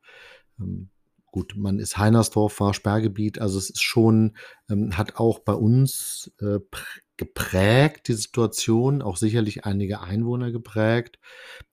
Ähm, 0.60 0.90
gut, 1.32 1.56
man 1.58 1.80
ist 1.80 1.98
Heinersdorf, 1.98 2.60
war 2.60 2.74
Sperrgebiet, 2.74 3.40
also 3.40 3.58
es 3.58 3.70
ist 3.70 3.84
schon, 3.84 4.36
ähm, 4.70 4.98
hat 4.98 5.16
auch 5.16 5.40
bei 5.40 5.54
uns 5.54 6.32
äh, 6.40 6.60
geprägt, 7.18 8.08
die 8.08 8.14
Situation, 8.14 9.02
auch 9.02 9.18
sicherlich 9.18 9.66
einige 9.66 10.02
Einwohner 10.02 10.52
geprägt. 10.52 11.20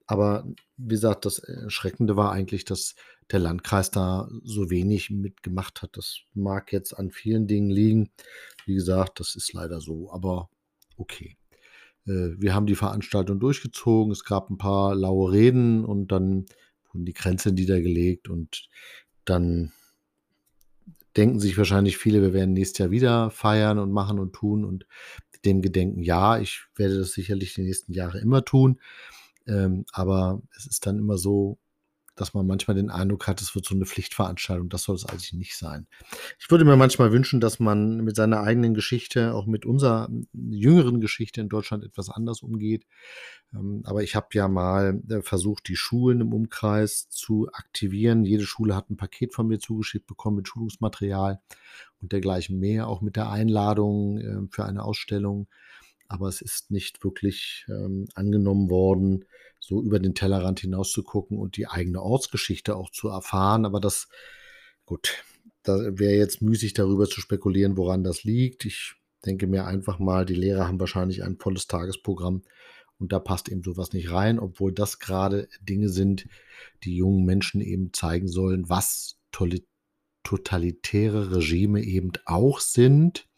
Aber 0.07 0.47
wie 0.77 0.95
gesagt, 0.95 1.25
das 1.25 1.38
Erschreckende 1.38 2.16
war 2.16 2.33
eigentlich, 2.33 2.64
dass 2.64 2.95
der 3.31 3.40
Landkreis 3.40 3.90
da 3.90 4.29
so 4.45 4.71
wenig 4.71 5.11
mitgemacht 5.11 5.83
hat. 5.83 5.97
Das 5.97 6.21
mag 6.33 6.73
jetzt 6.73 6.92
an 6.92 7.11
vielen 7.11 7.47
Dingen 7.47 7.71
liegen. 7.71 8.11
Wie 8.66 8.75
gesagt, 8.75 9.19
das 9.21 9.35
ist 9.35 9.53
leider 9.53 9.81
so, 9.81 10.12
aber 10.12 10.49
okay. 10.97 11.37
Äh, 12.07 12.31
wir 12.38 12.55
haben 12.55 12.66
die 12.66 12.77
Veranstaltung 12.77 13.40
durchgezogen. 13.40 14.12
Es 14.12 14.25
gab 14.25 14.51
ein 14.51 14.59
paar 14.59 14.95
laue 14.95 15.33
Reden 15.33 15.85
und 15.85 16.12
dann 16.12 16.47
wurden 16.92 17.05
die 17.05 17.14
Grenzen 17.14 17.55
niedergelegt 17.55 18.29
und 18.29 18.69
dann 19.25 19.73
denken 21.16 21.40
sich 21.40 21.57
wahrscheinlich 21.57 21.97
viele, 21.99 22.21
wir 22.23 22.33
werden 22.33 22.53
nächstes 22.53 22.79
Jahr 22.79 22.90
wieder 22.90 23.31
feiern 23.31 23.79
und 23.79 23.90
machen 23.90 24.19
und 24.19 24.35
tun 24.35 24.64
und 24.64 24.87
dem 25.45 25.62
Gedenken, 25.62 26.03
ja, 26.03 26.38
ich 26.38 26.64
werde 26.75 26.99
das 26.99 27.12
sicherlich 27.12 27.55
die 27.55 27.62
nächsten 27.62 27.92
Jahre 27.92 28.19
immer 28.19 28.45
tun. 28.45 28.81
Ähm, 29.46 29.85
aber 29.92 30.42
es 30.56 30.66
ist 30.66 30.87
dann 30.87 30.98
immer 30.98 31.18
so, 31.18 31.59
dass 32.16 32.32
man 32.32 32.46
manchmal 32.46 32.74
den 32.74 32.90
Eindruck 32.90 33.26
hat, 33.26 33.42
es 33.42 33.54
wird 33.54 33.66
so 33.66 33.74
eine 33.74 33.85
Pflichtveranstaltung. 33.85 34.70
Das 34.70 34.85
soll 34.85 34.96
es 34.96 35.04
eigentlich 35.04 35.35
nicht 35.35 35.56
sein. 35.56 35.87
Ich 36.38 36.50
würde 36.50 36.64
mir 36.64 36.76
manchmal 36.76 37.12
wünschen, 37.12 37.40
dass 37.40 37.61
man 37.61 37.98
mit 37.98 38.16
seiner 38.16 38.40
eigenen 38.40 38.72
Geschichte, 38.72 39.35
auch 39.35 39.46
mit 39.46 39.66
unserer 39.66 40.09
jüngeren 40.32 41.00
Geschichte 41.02 41.42
in 41.42 41.50
Deutschland 41.50 41.85
etwas 41.85 42.09
anders 42.09 42.42
umgeht. 42.42 42.87
Ähm, 43.54 43.82
aber 43.85 44.02
ich 44.02 44.16
habe 44.16 44.28
ja 44.32 44.48
mal 44.48 45.02
äh, 45.11 45.20
versucht, 45.20 45.68
die 45.68 45.76
Schulen 45.76 46.22
im 46.22 46.32
Umkreis 46.32 47.09
zu 47.11 47.48
aktivieren. 47.52 48.24
Jede 48.24 48.46
Schule 48.46 48.74
hat 48.74 48.90
ein 48.90 48.96
Paket 48.96 49.35
von 49.35 49.46
mir 49.46 49.59
zugeschickt 49.59 50.06
bekommen 50.06 50.38
mit 50.38 50.48
Schulungsmaterial 50.48 51.40
und 52.00 52.12
dergleichen 52.12 52.59
mehr, 52.59 52.88
auch 52.88 53.02
mit 53.02 53.16
der 53.16 53.30
Einladung 53.30 54.18
äh, 54.18 54.48
für 54.50 54.64
eine 54.64 54.82
Ausstellung 54.82 55.48
aber 56.09 56.29
es 56.29 56.40
ist 56.40 56.71
nicht 56.71 57.03
wirklich 57.05 57.66
ähm, 57.69 58.09
angenommen 58.14 58.71
worden, 58.71 59.25
so 59.59 59.83
über 59.83 59.99
den 59.99 60.14
Tellerrand 60.14 60.61
hinaus 60.61 60.90
zu 60.90 61.03
gucken 61.03 61.38
und 61.38 61.57
die 61.57 61.66
eigene 61.66 62.03
Ortsgeschichte 62.03 62.77
auch 62.77 62.90
zu 62.90 63.09
erfahren. 63.09 63.64
Aber 63.64 63.81
das, 63.81 64.09
gut, 64.85 65.25
da 65.62 65.99
wäre 65.99 66.14
jetzt 66.14 66.42
müßig 66.42 66.75
darüber 66.75 67.09
zu 67.09 67.21
spekulieren, 67.21 67.77
woran 67.77 68.05
das 68.05 68.25
liegt. 68.25 68.64
Ich 68.64 68.95
denke 69.25 69.47
mir 69.47 69.66
einfach 69.66 69.99
mal, 69.99 70.25
die 70.25 70.35
Lehrer 70.35 70.69
haben 70.69 70.81
wahrscheinlich 70.81 71.25
ein 71.25 71.38
volles 71.38 71.66
Tagesprogramm 71.66 72.42
und 72.99 73.12
da 73.12 73.19
passt 73.19 73.49
eben 73.49 73.62
sowas 73.62 73.92
nicht 73.92 74.11
rein, 74.11 74.38
obwohl 74.38 74.73
das 74.73 74.99
gerade 74.99 75.49
Dinge 75.61 75.88
sind, 75.88 76.27
die 76.85 76.97
jungen 76.97 77.25
Menschen 77.25 77.61
eben 77.61 77.92
zeigen 77.92 78.29
sollen, 78.29 78.69
was 78.69 79.19
totalitäre 80.23 81.37
Regime 81.37 81.83
eben 81.83 82.12
auch 82.25 82.61
sind. 82.61 83.29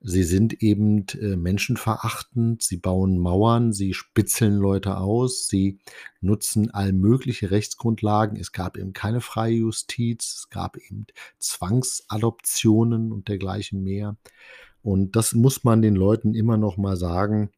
Sie 0.00 0.22
sind 0.22 0.62
eben 0.62 1.06
äh, 1.20 1.34
menschenverachtend, 1.34 2.62
sie 2.62 2.76
bauen 2.76 3.18
Mauern, 3.18 3.72
sie 3.72 3.94
spitzeln 3.94 4.56
Leute 4.56 4.98
aus, 4.98 5.48
sie 5.48 5.80
nutzen 6.20 6.70
all 6.70 6.92
mögliche 6.92 7.50
Rechtsgrundlagen. 7.50 8.38
Es 8.38 8.52
gab 8.52 8.76
eben 8.76 8.92
keine 8.92 9.20
freie 9.20 9.56
Justiz, 9.56 10.36
es 10.36 10.50
gab 10.50 10.76
eben 10.76 11.06
Zwangsadoptionen 11.40 13.10
und 13.10 13.26
dergleichen 13.26 13.82
mehr. 13.82 14.16
Und 14.82 15.16
das 15.16 15.34
muss 15.34 15.64
man 15.64 15.82
den 15.82 15.96
Leuten 15.96 16.34
immer 16.34 16.56
noch 16.56 16.76
mal 16.76 16.96
sagen, 16.96 17.50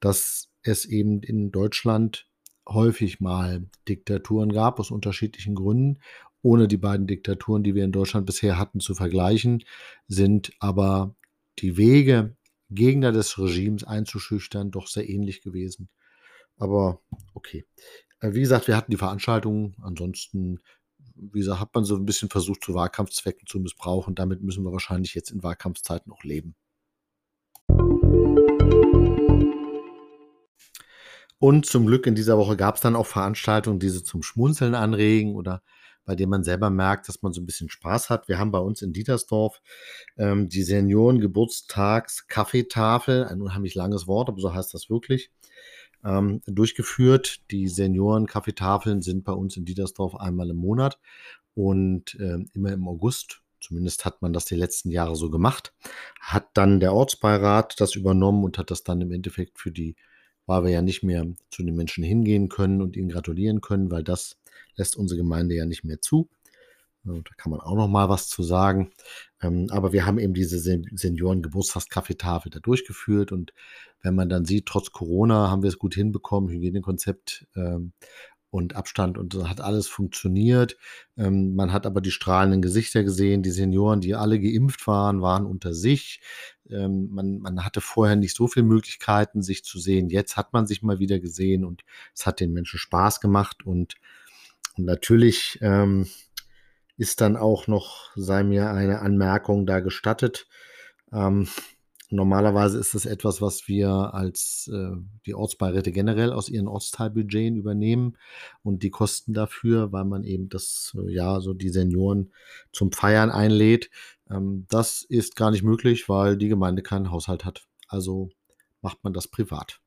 dass 0.00 0.48
es 0.62 0.86
eben 0.86 1.22
in 1.22 1.52
Deutschland 1.52 2.26
häufig 2.66 3.20
mal 3.20 3.66
Diktaturen 3.86 4.50
gab 4.52 4.80
aus 4.80 4.90
unterschiedlichen 4.90 5.54
Gründen. 5.54 6.00
Ohne 6.40 6.68
die 6.68 6.78
beiden 6.78 7.06
Diktaturen, 7.06 7.62
die 7.62 7.74
wir 7.74 7.84
in 7.84 7.92
Deutschland 7.92 8.26
bisher 8.26 8.58
hatten, 8.58 8.80
zu 8.80 8.94
vergleichen, 8.94 9.62
sind 10.08 10.52
aber 10.58 11.14
die 11.58 11.76
Wege, 11.76 12.36
Gegner 12.70 13.12
des 13.12 13.38
Regimes 13.38 13.84
einzuschüchtern, 13.84 14.70
doch 14.70 14.86
sehr 14.86 15.08
ähnlich 15.08 15.42
gewesen. 15.42 15.88
Aber 16.56 17.00
okay. 17.34 17.64
Äh, 18.20 18.34
wie 18.34 18.40
gesagt, 18.40 18.68
wir 18.68 18.76
hatten 18.76 18.90
die 18.90 18.96
Veranstaltung. 18.96 19.74
Ansonsten, 19.82 20.60
wie 21.14 21.40
gesagt, 21.40 21.60
hat 21.60 21.74
man 21.74 21.84
so 21.84 21.96
ein 21.96 22.06
bisschen 22.06 22.30
versucht, 22.30 22.64
zu 22.64 22.74
Wahlkampfzwecken 22.74 23.46
zu 23.46 23.58
missbrauchen. 23.60 24.14
Damit 24.14 24.42
müssen 24.42 24.64
wir 24.64 24.72
wahrscheinlich 24.72 25.14
jetzt 25.14 25.30
in 25.30 25.42
Wahlkampfzeiten 25.42 26.12
auch 26.12 26.24
leben. 26.24 26.54
Und 31.38 31.66
zum 31.66 31.86
Glück 31.86 32.06
in 32.06 32.14
dieser 32.14 32.38
Woche 32.38 32.56
gab 32.56 32.76
es 32.76 32.82
dann 32.82 32.94
auch 32.94 33.06
Veranstaltungen, 33.06 33.80
die 33.80 33.88
sie 33.88 34.04
zum 34.04 34.22
Schmunzeln 34.22 34.76
anregen 34.76 35.34
oder 35.34 35.62
bei 36.04 36.14
dem 36.16 36.28
man 36.30 36.42
selber 36.44 36.70
merkt, 36.70 37.08
dass 37.08 37.22
man 37.22 37.32
so 37.32 37.40
ein 37.40 37.46
bisschen 37.46 37.68
Spaß 37.70 38.10
hat. 38.10 38.28
Wir 38.28 38.38
haben 38.38 38.50
bei 38.50 38.58
uns 38.58 38.82
in 38.82 38.92
Dietersdorf 38.92 39.60
ähm, 40.18 40.48
die 40.48 40.62
Senioren-Geburtstags-Kaffeetafel, 40.62 43.24
ein 43.24 43.40
unheimlich 43.42 43.74
langes 43.74 44.06
Wort, 44.06 44.28
aber 44.28 44.40
so 44.40 44.54
heißt 44.54 44.72
das 44.74 44.90
wirklich. 44.90 45.30
ähm, 46.04 46.42
durchgeführt. 46.46 47.40
Die 47.50 47.68
Senioren-Kaffeetafeln 47.68 49.02
sind 49.02 49.24
bei 49.24 49.32
uns 49.32 49.56
in 49.56 49.64
Dietersdorf 49.64 50.16
einmal 50.16 50.50
im 50.50 50.56
Monat 50.56 50.98
und 51.54 52.14
äh, 52.18 52.38
immer 52.54 52.72
im 52.72 52.88
August. 52.88 53.40
Zumindest 53.60 54.04
hat 54.04 54.22
man 54.22 54.32
das 54.32 54.44
die 54.46 54.56
letzten 54.56 54.90
Jahre 54.90 55.14
so 55.14 55.30
gemacht. 55.30 55.72
Hat 56.20 56.48
dann 56.54 56.80
der 56.80 56.94
Ortsbeirat 56.94 57.80
das 57.80 57.94
übernommen 57.94 58.42
und 58.42 58.58
hat 58.58 58.72
das 58.72 58.82
dann 58.82 59.00
im 59.00 59.12
Endeffekt 59.12 59.58
für 59.58 59.70
die, 59.70 59.94
weil 60.46 60.64
wir 60.64 60.70
ja 60.70 60.82
nicht 60.82 61.04
mehr 61.04 61.26
zu 61.50 61.62
den 61.62 61.76
Menschen 61.76 62.02
hingehen 62.02 62.48
können 62.48 62.82
und 62.82 62.96
ihnen 62.96 63.10
gratulieren 63.10 63.60
können, 63.60 63.90
weil 63.92 64.02
das 64.02 64.36
lässt 64.76 64.96
unsere 64.96 65.18
Gemeinde 65.18 65.54
ja 65.54 65.66
nicht 65.66 65.84
mehr 65.84 66.00
zu. 66.00 66.28
Da 67.04 67.20
kann 67.36 67.50
man 67.50 67.60
auch 67.60 67.74
noch 67.74 67.88
mal 67.88 68.08
was 68.08 68.28
zu 68.28 68.44
sagen. 68.44 68.92
Ähm, 69.40 69.66
aber 69.70 69.92
wir 69.92 70.06
haben 70.06 70.18
eben 70.18 70.34
diese 70.34 70.58
Senioren-Geburtstagskaffeetafel 70.60 72.50
da 72.50 72.60
durchgeführt. 72.60 73.32
Und 73.32 73.52
wenn 74.02 74.14
man 74.14 74.28
dann 74.28 74.44
sieht, 74.44 74.66
trotz 74.66 74.92
Corona 74.92 75.50
haben 75.50 75.62
wir 75.62 75.68
es 75.68 75.78
gut 75.78 75.94
hinbekommen, 75.94 76.50
Hygienekonzept 76.50 77.48
ähm, 77.56 77.92
und 78.50 78.76
Abstand 78.76 79.18
und 79.18 79.34
hat 79.48 79.60
alles 79.60 79.88
funktioniert. 79.88 80.76
Ähm, 81.16 81.56
man 81.56 81.72
hat 81.72 81.86
aber 81.86 82.02
die 82.02 82.12
strahlenden 82.12 82.62
Gesichter 82.62 83.02
gesehen. 83.02 83.42
Die 83.42 83.50
Senioren, 83.50 84.00
die 84.00 84.14
alle 84.14 84.38
geimpft 84.38 84.86
waren, 84.86 85.22
waren 85.22 85.44
unter 85.44 85.74
sich. 85.74 86.20
man, 86.68 87.40
man 87.40 87.64
hatte 87.64 87.80
vorher 87.80 88.14
nicht 88.16 88.36
so 88.36 88.46
viele 88.46 88.64
Möglichkeiten, 88.64 89.42
sich 89.42 89.64
zu 89.64 89.80
sehen. 89.80 90.08
Jetzt 90.08 90.36
hat 90.36 90.52
man 90.52 90.66
sich 90.66 90.82
mal 90.82 91.00
wieder 91.00 91.18
gesehen 91.18 91.64
und 91.64 91.82
es 92.14 92.26
hat 92.26 92.38
den 92.38 92.52
Menschen 92.52 92.78
Spaß 92.78 93.20
gemacht. 93.20 93.66
Und, 93.66 93.96
und 94.76 94.84
natürlich 94.84 95.58
ähm, 95.60 96.06
ist 96.96 97.20
dann 97.20 97.36
auch 97.36 97.66
noch, 97.66 98.10
sei 98.16 98.44
mir 98.44 98.70
eine 98.70 99.00
Anmerkung 99.00 99.66
da 99.66 99.80
gestattet. 99.80 100.46
Ähm, 101.12 101.48
normalerweise 102.10 102.78
ist 102.78 102.94
das 102.94 103.06
etwas, 103.06 103.42
was 103.42 103.68
wir 103.68 103.90
als 104.14 104.70
äh, 104.72 104.96
die 105.26 105.34
Ortsbeiräte 105.34 105.92
generell 105.92 106.32
aus 106.32 106.48
ihren 106.48 106.68
Ortsteilbudgeten 106.68 107.56
übernehmen 107.56 108.16
und 108.62 108.82
die 108.82 108.90
Kosten 108.90 109.34
dafür, 109.34 109.92
weil 109.92 110.04
man 110.04 110.24
eben 110.24 110.48
das, 110.48 110.96
äh, 110.96 111.12
ja, 111.12 111.40
so 111.40 111.54
die 111.54 111.70
Senioren 111.70 112.32
zum 112.72 112.92
Feiern 112.92 113.30
einlädt. 113.30 113.90
Ähm, 114.30 114.66
das 114.68 115.02
ist 115.02 115.36
gar 115.36 115.50
nicht 115.50 115.64
möglich, 115.64 116.08
weil 116.08 116.36
die 116.36 116.48
Gemeinde 116.48 116.82
keinen 116.82 117.10
Haushalt 117.10 117.44
hat. 117.44 117.66
Also 117.88 118.30
macht 118.80 119.04
man 119.04 119.12
das 119.12 119.28
privat. 119.28 119.81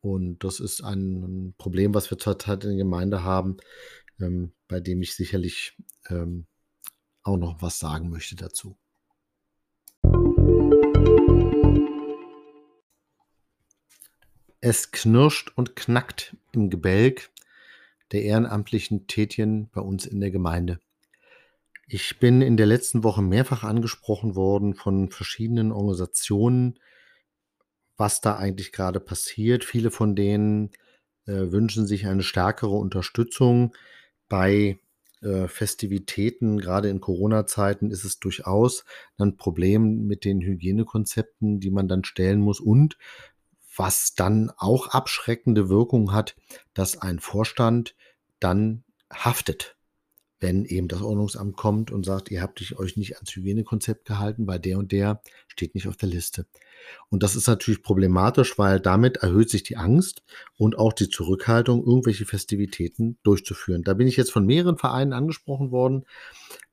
Und 0.00 0.44
das 0.44 0.60
ist 0.60 0.82
ein 0.82 1.54
Problem, 1.58 1.94
was 1.94 2.10
wir 2.10 2.18
zurzeit 2.18 2.64
in 2.64 2.70
der 2.70 2.78
Gemeinde 2.78 3.24
haben 3.24 3.58
ähm, 4.20 4.52
bei 4.68 4.80
dem 4.80 5.02
ich 5.02 5.14
sicherlich 5.14 5.76
ähm, 6.08 6.46
auch 7.22 7.36
noch 7.36 7.60
was 7.60 7.78
sagen 7.78 8.10
möchte 8.10 8.36
dazu. 8.36 8.76
Es 14.60 14.90
knirscht 14.90 15.52
und 15.54 15.76
knackt 15.76 16.36
im 16.52 16.70
Gebälk 16.70 17.30
der 18.12 18.22
ehrenamtlichen 18.22 19.06
Tätchen 19.06 19.68
bei 19.72 19.80
uns 19.80 20.06
in 20.06 20.20
der 20.20 20.30
Gemeinde. 20.30 20.80
Ich 21.88 22.18
bin 22.18 22.42
in 22.42 22.56
der 22.56 22.66
letzten 22.66 23.04
Woche 23.04 23.22
mehrfach 23.22 23.62
angesprochen 23.62 24.34
worden 24.34 24.74
von 24.74 25.08
verschiedenen 25.10 25.70
Organisationen, 25.70 26.80
was 27.96 28.20
da 28.20 28.36
eigentlich 28.36 28.72
gerade 28.72 29.00
passiert. 29.00 29.64
Viele 29.64 29.90
von 29.90 30.14
denen 30.14 30.70
äh, 31.26 31.50
wünschen 31.50 31.86
sich 31.86 32.06
eine 32.06 32.22
stärkere 32.22 32.74
Unterstützung. 32.74 33.74
Bei 34.28 34.78
äh, 35.22 35.48
Festivitäten, 35.48 36.58
gerade 36.58 36.88
in 36.88 37.00
Corona-Zeiten, 37.00 37.90
ist 37.90 38.04
es 38.04 38.18
durchaus 38.18 38.84
ein 39.18 39.36
Problem 39.36 40.06
mit 40.06 40.24
den 40.24 40.40
Hygienekonzepten, 40.40 41.60
die 41.60 41.70
man 41.70 41.88
dann 41.88 42.04
stellen 42.04 42.40
muss. 42.40 42.60
Und 42.60 42.98
was 43.76 44.14
dann 44.14 44.50
auch 44.56 44.88
abschreckende 44.88 45.68
Wirkung 45.68 46.12
hat, 46.12 46.36
dass 46.74 46.96
ein 46.96 47.18
Vorstand 47.18 47.94
dann 48.40 48.84
haftet 49.12 49.75
wenn 50.40 50.64
eben 50.64 50.88
das 50.88 51.02
Ordnungsamt 51.02 51.56
kommt 51.56 51.90
und 51.90 52.04
sagt, 52.04 52.30
ihr 52.30 52.42
habt 52.42 52.60
euch 52.78 52.96
nicht 52.96 53.16
ans 53.16 53.34
Hygienekonzept 53.34 54.04
gehalten, 54.04 54.46
weil 54.46 54.60
der 54.60 54.78
und 54.78 54.92
der 54.92 55.22
steht 55.48 55.74
nicht 55.74 55.88
auf 55.88 55.96
der 55.96 56.08
Liste. 56.08 56.46
Und 57.08 57.22
das 57.22 57.36
ist 57.36 57.48
natürlich 57.48 57.82
problematisch, 57.82 58.58
weil 58.58 58.80
damit 58.80 59.18
erhöht 59.18 59.50
sich 59.50 59.62
die 59.62 59.76
Angst 59.76 60.22
und 60.56 60.78
auch 60.78 60.92
die 60.92 61.08
Zurückhaltung, 61.08 61.84
irgendwelche 61.84 62.26
Festivitäten 62.26 63.18
durchzuführen. 63.22 63.82
Da 63.82 63.94
bin 63.94 64.06
ich 64.06 64.16
jetzt 64.16 64.32
von 64.32 64.46
mehreren 64.46 64.76
Vereinen 64.76 65.12
angesprochen 65.12 65.70
worden. 65.70 66.04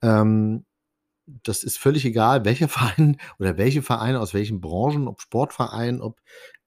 Ähm, 0.02 0.66
das 1.26 1.64
ist 1.64 1.78
völlig 1.78 2.06
egal, 2.06 2.46
welcher 2.46 2.68
Verein 2.70 3.18
oder 3.40 3.58
welche 3.58 3.82
Vereine 3.82 4.20
aus 4.20 4.34
welchen 4.34 4.62
Branchen, 4.62 5.08
ob 5.08 5.22
Sportverein, 5.22 6.02
ob 6.02 6.20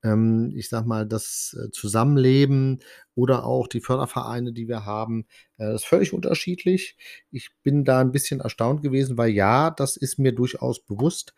ähm, 0.02 0.52
ich 0.54 0.68
sag 0.68 0.86
mal, 0.86 1.06
das 1.06 1.56
äh, 1.58 1.70
Zusammenleben 1.70 2.80
oder 3.14 3.44
auch 3.44 3.66
die 3.66 3.80
Fördervereine, 3.80 4.52
die 4.52 4.68
wir 4.68 4.84
haben, 4.84 5.26
äh, 5.58 5.66
das 5.66 5.82
ist 5.82 5.88
völlig 5.88 6.12
unterschiedlich. 6.12 6.96
Ich 7.30 7.50
bin 7.62 7.84
da 7.84 8.00
ein 8.00 8.12
bisschen 8.12 8.40
erstaunt 8.40 8.82
gewesen, 8.82 9.18
weil 9.18 9.30
ja, 9.30 9.70
das 9.70 9.96
ist 9.96 10.18
mir 10.18 10.32
durchaus 10.32 10.80
bewusst, 10.80 11.34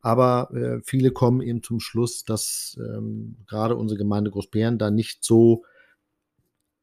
aber 0.00 0.50
äh, 0.54 0.80
viele 0.84 1.10
kommen 1.10 1.42
eben 1.42 1.62
zum 1.62 1.80
Schluss, 1.80 2.24
dass 2.24 2.78
ähm, 2.80 3.38
gerade 3.46 3.76
unsere 3.76 3.98
Gemeinde 3.98 4.30
Großbären 4.30 4.78
da 4.78 4.90
nicht 4.90 5.24
so 5.24 5.64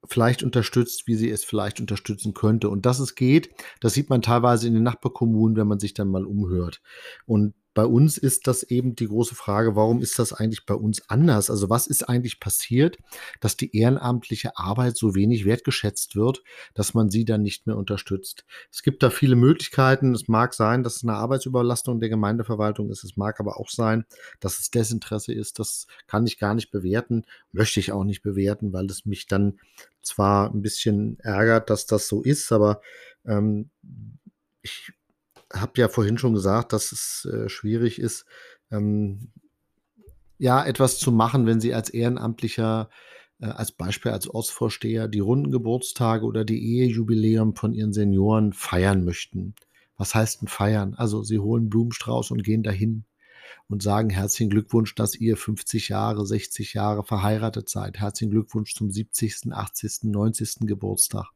vielleicht 0.05 0.43
unterstützt, 0.43 1.07
wie 1.07 1.15
sie 1.15 1.29
es 1.29 1.43
vielleicht 1.43 1.79
unterstützen 1.79 2.33
könnte. 2.33 2.69
Und 2.69 2.85
dass 2.85 2.99
es 2.99 3.15
geht, 3.15 3.49
das 3.79 3.93
sieht 3.93 4.09
man 4.09 4.21
teilweise 4.21 4.67
in 4.67 4.73
den 4.73 4.83
Nachbarkommunen, 4.83 5.55
wenn 5.55 5.67
man 5.67 5.79
sich 5.79 5.93
dann 5.93 6.09
mal 6.09 6.25
umhört. 6.25 6.81
Und 7.25 7.53
bei 7.73 7.85
uns 7.85 8.17
ist 8.17 8.47
das 8.47 8.63
eben 8.63 8.95
die 8.95 9.07
große 9.07 9.35
Frage, 9.35 9.75
warum 9.75 10.01
ist 10.01 10.19
das 10.19 10.31
eigentlich 10.31 10.65
bei 10.65 10.75
uns 10.75 11.09
anders? 11.09 11.49
Also 11.49 11.69
was 11.69 11.87
ist 11.87 12.07
eigentlich 12.07 12.39
passiert, 12.39 12.97
dass 13.39 13.57
die 13.57 13.75
ehrenamtliche 13.75 14.57
Arbeit 14.57 14.95
so 14.95 15.15
wenig 15.15 15.45
wertgeschätzt 15.45 16.15
wird, 16.15 16.43
dass 16.75 16.93
man 16.93 17.09
sie 17.09 17.25
dann 17.25 17.41
nicht 17.41 17.65
mehr 17.65 17.75
unterstützt? 17.75 18.45
Es 18.71 18.83
gibt 18.83 19.01
da 19.01 19.09
viele 19.09 19.35
Möglichkeiten. 19.35 20.13
Es 20.13 20.27
mag 20.27 20.53
sein, 20.53 20.83
dass 20.83 20.97
es 20.97 21.03
eine 21.03 21.13
Arbeitsüberlastung 21.13 21.99
der 21.99 22.09
Gemeindeverwaltung 22.09 22.91
ist. 22.91 23.03
Es 23.03 23.17
mag 23.17 23.39
aber 23.39 23.59
auch 23.59 23.69
sein, 23.69 24.05
dass 24.39 24.59
es 24.59 24.69
Desinteresse 24.69 25.33
ist. 25.33 25.57
Das 25.57 25.87
kann 26.05 26.27
ich 26.27 26.37
gar 26.37 26.53
nicht 26.53 26.71
bewerten, 26.71 27.25
möchte 27.51 27.79
ich 27.79 27.91
auch 27.91 28.03
nicht 28.03 28.21
bewerten, 28.21 28.71
weil 28.73 28.85
es 28.85 29.05
mich 29.05 29.25
dann 29.27 29.59
zwar 30.03 30.53
ein 30.53 30.61
bisschen 30.61 31.19
ärgert, 31.21 31.69
dass 31.69 31.87
das 31.87 32.07
so 32.07 32.21
ist, 32.21 32.51
aber 32.51 32.81
ähm, 33.25 33.69
ich 34.61 34.93
habe 35.53 35.73
ja 35.75 35.87
vorhin 35.87 36.17
schon 36.17 36.33
gesagt, 36.33 36.73
dass 36.73 36.91
es 36.91 37.25
äh, 37.31 37.49
schwierig 37.49 37.99
ist, 37.99 38.25
ähm, 38.71 39.31
ja, 40.37 40.65
etwas 40.65 40.99
zu 40.99 41.11
machen, 41.11 41.45
wenn 41.45 41.61
Sie 41.61 41.73
als 41.73 41.89
Ehrenamtlicher, 41.89 42.89
äh, 43.39 43.45
als 43.45 43.71
Beispiel 43.71 44.11
als 44.11 44.27
Ortsvorsteher, 44.27 45.07
die 45.07 45.19
runden 45.19 45.51
Geburtstage 45.51 46.25
oder 46.25 46.43
die 46.43 46.77
Ehejubiläum 46.77 47.55
von 47.55 47.73
Ihren 47.73 47.93
Senioren 47.93 48.53
feiern 48.53 49.05
möchten. 49.05 49.55
Was 49.97 50.15
heißt 50.15 50.41
denn 50.41 50.47
feiern? 50.47 50.95
Also 50.95 51.23
Sie 51.23 51.39
holen 51.39 51.69
Blumenstrauß 51.69 52.31
und 52.31 52.43
gehen 52.43 52.63
dahin 52.63 53.05
und 53.67 53.83
sagen 53.83 54.09
herzlichen 54.09 54.49
Glückwunsch, 54.49 54.95
dass 54.95 55.15
ihr 55.15 55.37
50 55.37 55.89
Jahre, 55.89 56.25
60 56.25 56.73
Jahre 56.73 57.03
verheiratet 57.03 57.69
seid. 57.69 57.99
Herzlichen 57.99 58.31
Glückwunsch 58.31 58.75
zum 58.75 58.91
70., 58.91 59.51
80., 59.51 60.03
90. 60.03 60.55
Geburtstag. 60.61 61.27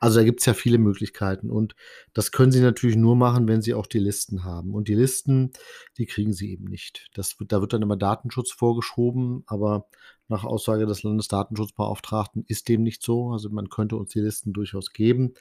Also 0.00 0.18
da 0.18 0.24
gibt 0.24 0.40
es 0.40 0.46
ja 0.46 0.54
viele 0.54 0.78
Möglichkeiten 0.78 1.50
und 1.50 1.74
das 2.14 2.32
können 2.32 2.52
Sie 2.52 2.60
natürlich 2.60 2.96
nur 2.96 3.16
machen, 3.16 3.48
wenn 3.48 3.62
Sie 3.62 3.74
auch 3.74 3.86
die 3.86 3.98
Listen 3.98 4.44
haben. 4.44 4.74
Und 4.74 4.88
die 4.88 4.94
Listen, 4.94 5.52
die 5.96 6.06
kriegen 6.06 6.32
Sie 6.32 6.50
eben 6.50 6.64
nicht. 6.64 7.08
Das 7.14 7.36
da 7.38 7.60
wird 7.60 7.72
dann 7.72 7.82
immer 7.82 7.96
Datenschutz 7.96 8.52
vorgeschoben, 8.52 9.44
aber 9.46 9.86
nach 10.28 10.44
Aussage 10.44 10.86
des 10.86 11.02
Landesdatenschutzbeauftragten 11.02 12.44
ist 12.46 12.68
dem 12.68 12.82
nicht 12.82 13.02
so. 13.02 13.30
Also 13.30 13.48
man 13.50 13.68
könnte 13.68 13.96
uns 13.96 14.12
die 14.12 14.20
Listen 14.20 14.52
durchaus 14.52 14.92
geben. 14.92 15.34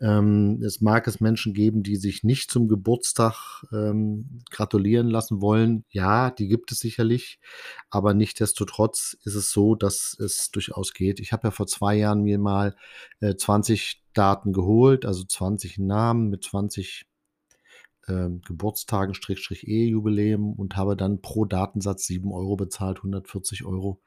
Ähm, 0.00 0.62
es 0.64 0.80
mag 0.80 1.06
es 1.06 1.20
Menschen 1.20 1.52
geben, 1.54 1.82
die 1.82 1.96
sich 1.96 2.24
nicht 2.24 2.50
zum 2.50 2.68
Geburtstag 2.68 3.64
ähm, 3.72 4.42
gratulieren 4.50 5.08
lassen 5.08 5.40
wollen. 5.40 5.84
Ja, 5.90 6.30
die 6.30 6.48
gibt 6.48 6.72
es 6.72 6.78
sicherlich. 6.78 7.40
Aber 7.90 8.14
nichtdestotrotz 8.14 9.16
ist 9.24 9.34
es 9.34 9.52
so, 9.52 9.74
dass 9.74 10.16
es 10.18 10.50
durchaus 10.50 10.94
geht. 10.94 11.20
Ich 11.20 11.32
habe 11.32 11.48
ja 11.48 11.50
vor 11.50 11.66
zwei 11.66 11.94
Jahren 11.96 12.22
mir 12.22 12.38
mal 12.38 12.74
äh, 13.20 13.34
20 13.34 14.02
Daten 14.14 14.52
geholt, 14.52 15.04
also 15.04 15.24
20 15.24 15.78
Namen 15.78 16.28
mit 16.28 16.44
20 16.44 17.06
ähm, 18.08 18.42
Geburtstagen, 18.44 19.14
Strich, 19.14 19.66
Ehejubiläum 19.66 20.52
und 20.54 20.76
habe 20.76 20.96
dann 20.96 21.20
pro 21.20 21.44
Datensatz 21.44 22.06
7 22.06 22.32
Euro 22.32 22.56
bezahlt, 22.56 22.98
140 22.98 23.64
Euro. 23.64 24.00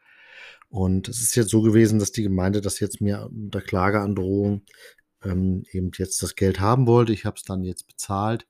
Und 0.69 1.07
es 1.07 1.21
ist 1.21 1.35
jetzt 1.35 1.51
so 1.51 1.61
gewesen, 1.61 1.99
dass 1.99 2.11
die 2.11 2.23
Gemeinde 2.23 2.61
das 2.61 2.79
jetzt 2.79 3.01
mir 3.01 3.29
unter 3.31 3.61
Klageandrohung 3.61 4.63
ähm, 5.23 5.63
eben 5.71 5.91
jetzt 5.97 6.21
das 6.21 6.35
Geld 6.35 6.59
haben 6.59 6.87
wollte. 6.87 7.13
Ich 7.13 7.25
habe 7.25 7.37
es 7.37 7.43
dann 7.43 7.63
jetzt 7.63 7.87
bezahlt. 7.87 8.47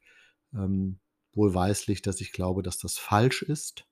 Ähm, 0.53 0.99
wohlweislich, 1.33 2.01
dass 2.01 2.21
ich 2.21 2.31
glaube, 2.31 2.63
dass 2.63 2.77
das 2.77 2.97
falsch 2.97 3.41
ist. 3.41 3.85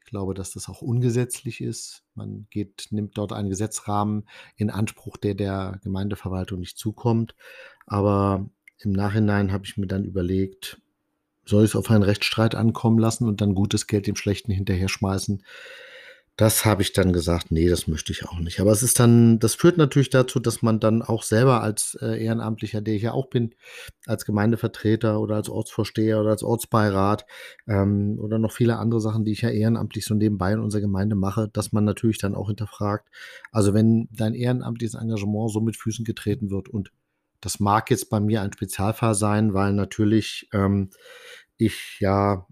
Ich 0.00 0.10
glaube, 0.10 0.34
dass 0.34 0.52
das 0.52 0.68
auch 0.68 0.82
ungesetzlich 0.82 1.60
ist. 1.60 2.02
Man 2.14 2.46
geht, 2.50 2.88
nimmt 2.90 3.16
dort 3.16 3.32
einen 3.32 3.48
Gesetzrahmen 3.48 4.28
in 4.56 4.70
Anspruch, 4.70 5.16
der 5.16 5.34
der 5.34 5.80
Gemeindeverwaltung 5.82 6.60
nicht 6.60 6.78
zukommt. 6.78 7.34
Aber 7.86 8.48
im 8.78 8.92
Nachhinein 8.92 9.52
habe 9.52 9.64
ich 9.66 9.76
mir 9.76 9.86
dann 9.86 10.04
überlegt, 10.04 10.80
soll 11.44 11.64
ich 11.64 11.70
es 11.70 11.76
auf 11.76 11.90
einen 11.90 12.02
Rechtsstreit 12.02 12.54
ankommen 12.54 12.98
lassen 12.98 13.26
und 13.26 13.40
dann 13.40 13.54
gutes 13.54 13.86
Geld 13.86 14.06
dem 14.06 14.16
Schlechten 14.16 14.52
hinterher 14.52 14.88
schmeißen? 14.88 15.44
Das 16.40 16.64
habe 16.64 16.80
ich 16.80 16.94
dann 16.94 17.12
gesagt, 17.12 17.50
nee, 17.50 17.68
das 17.68 17.86
möchte 17.86 18.12
ich 18.12 18.24
auch 18.24 18.38
nicht. 18.38 18.60
Aber 18.60 18.72
es 18.72 18.82
ist 18.82 18.98
dann, 18.98 19.38
das 19.40 19.54
führt 19.54 19.76
natürlich 19.76 20.08
dazu, 20.08 20.40
dass 20.40 20.62
man 20.62 20.80
dann 20.80 21.02
auch 21.02 21.22
selber 21.22 21.62
als 21.62 21.98
äh, 22.00 22.24
Ehrenamtlicher, 22.24 22.80
der 22.80 22.94
ich 22.94 23.02
ja 23.02 23.12
auch 23.12 23.26
bin, 23.26 23.54
als 24.06 24.24
Gemeindevertreter 24.24 25.20
oder 25.20 25.34
als 25.34 25.50
Ortsvorsteher 25.50 26.18
oder 26.18 26.30
als 26.30 26.42
Ortsbeirat 26.42 27.26
ähm, 27.68 28.18
oder 28.18 28.38
noch 28.38 28.52
viele 28.52 28.78
andere 28.78 29.02
Sachen, 29.02 29.26
die 29.26 29.32
ich 29.32 29.42
ja 29.42 29.50
ehrenamtlich 29.50 30.06
so 30.06 30.14
nebenbei 30.14 30.52
in 30.52 30.60
unserer 30.60 30.80
Gemeinde 30.80 31.14
mache, 31.14 31.48
dass 31.52 31.72
man 31.72 31.84
natürlich 31.84 32.16
dann 32.16 32.34
auch 32.34 32.46
hinterfragt. 32.46 33.10
Also 33.52 33.74
wenn 33.74 34.08
dein 34.10 34.32
ehrenamtliches 34.32 34.94
Engagement 34.94 35.50
so 35.50 35.60
mit 35.60 35.76
Füßen 35.76 36.06
getreten 36.06 36.50
wird 36.50 36.70
und 36.70 36.90
das 37.42 37.60
mag 37.60 37.90
jetzt 37.90 38.08
bei 38.08 38.18
mir 38.18 38.40
ein 38.40 38.52
Spezialfall 38.54 39.14
sein, 39.14 39.52
weil 39.52 39.74
natürlich 39.74 40.48
ähm, 40.54 40.88
ich 41.58 41.98
ja 42.00 42.46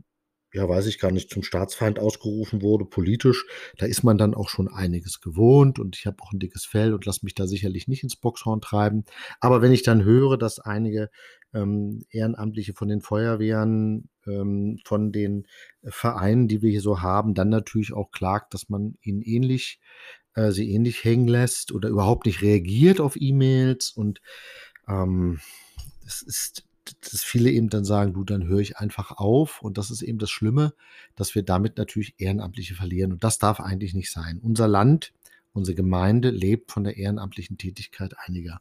ja, 0.52 0.68
weiß 0.68 0.86
ich 0.86 0.98
gar 0.98 1.10
nicht, 1.10 1.30
zum 1.30 1.42
Staatsfeind 1.42 1.98
ausgerufen 1.98 2.62
wurde, 2.62 2.84
politisch, 2.84 3.46
da 3.76 3.86
ist 3.86 4.02
man 4.02 4.16
dann 4.16 4.34
auch 4.34 4.48
schon 4.48 4.68
einiges 4.68 5.20
gewohnt 5.20 5.78
und 5.78 5.96
ich 5.96 6.06
habe 6.06 6.22
auch 6.22 6.32
ein 6.32 6.38
dickes 6.38 6.64
Fell 6.64 6.94
und 6.94 7.04
lasse 7.04 7.20
mich 7.24 7.34
da 7.34 7.46
sicherlich 7.46 7.86
nicht 7.88 8.02
ins 8.02 8.16
Boxhorn 8.16 8.60
treiben. 8.60 9.04
Aber 9.40 9.60
wenn 9.60 9.72
ich 9.72 9.82
dann 9.82 10.04
höre, 10.04 10.38
dass 10.38 10.58
einige 10.58 11.10
ähm, 11.52 12.04
Ehrenamtliche 12.10 12.74
von 12.74 12.88
den 12.88 13.00
Feuerwehren, 13.00 14.08
ähm, 14.26 14.78
von 14.84 15.12
den 15.12 15.46
Vereinen, 15.84 16.48
die 16.48 16.62
wir 16.62 16.70
hier 16.70 16.82
so 16.82 17.02
haben, 17.02 17.34
dann 17.34 17.48
natürlich 17.48 17.92
auch 17.92 18.10
klagt, 18.10 18.54
dass 18.54 18.68
man 18.68 18.96
ihnen 19.02 19.22
ähnlich, 19.22 19.80
äh, 20.34 20.50
sie 20.50 20.72
ähnlich 20.72 21.04
hängen 21.04 21.28
lässt 21.28 21.72
oder 21.72 21.88
überhaupt 21.88 22.26
nicht 22.26 22.42
reagiert 22.42 23.00
auf 23.00 23.16
E-Mails 23.16 23.90
und 23.90 24.20
ähm, 24.88 25.40
es 26.06 26.22
ist 26.22 26.67
dass 27.00 27.22
viele 27.24 27.50
eben 27.50 27.68
dann 27.68 27.84
sagen, 27.84 28.12
du, 28.12 28.24
dann 28.24 28.46
höre 28.46 28.60
ich 28.60 28.78
einfach 28.78 29.12
auf. 29.12 29.62
Und 29.62 29.78
das 29.78 29.90
ist 29.90 30.02
eben 30.02 30.18
das 30.18 30.30
Schlimme, 30.30 30.74
dass 31.14 31.34
wir 31.34 31.42
damit 31.42 31.78
natürlich 31.78 32.14
Ehrenamtliche 32.18 32.74
verlieren. 32.74 33.12
Und 33.12 33.24
das 33.24 33.38
darf 33.38 33.60
eigentlich 33.60 33.94
nicht 33.94 34.10
sein. 34.10 34.40
Unser 34.42 34.68
Land 34.68 35.12
Unsere 35.58 35.74
Gemeinde 35.74 36.30
lebt 36.30 36.70
von 36.70 36.84
der 36.84 36.96
ehrenamtlichen 36.96 37.58
Tätigkeit 37.58 38.14
einiger. 38.24 38.60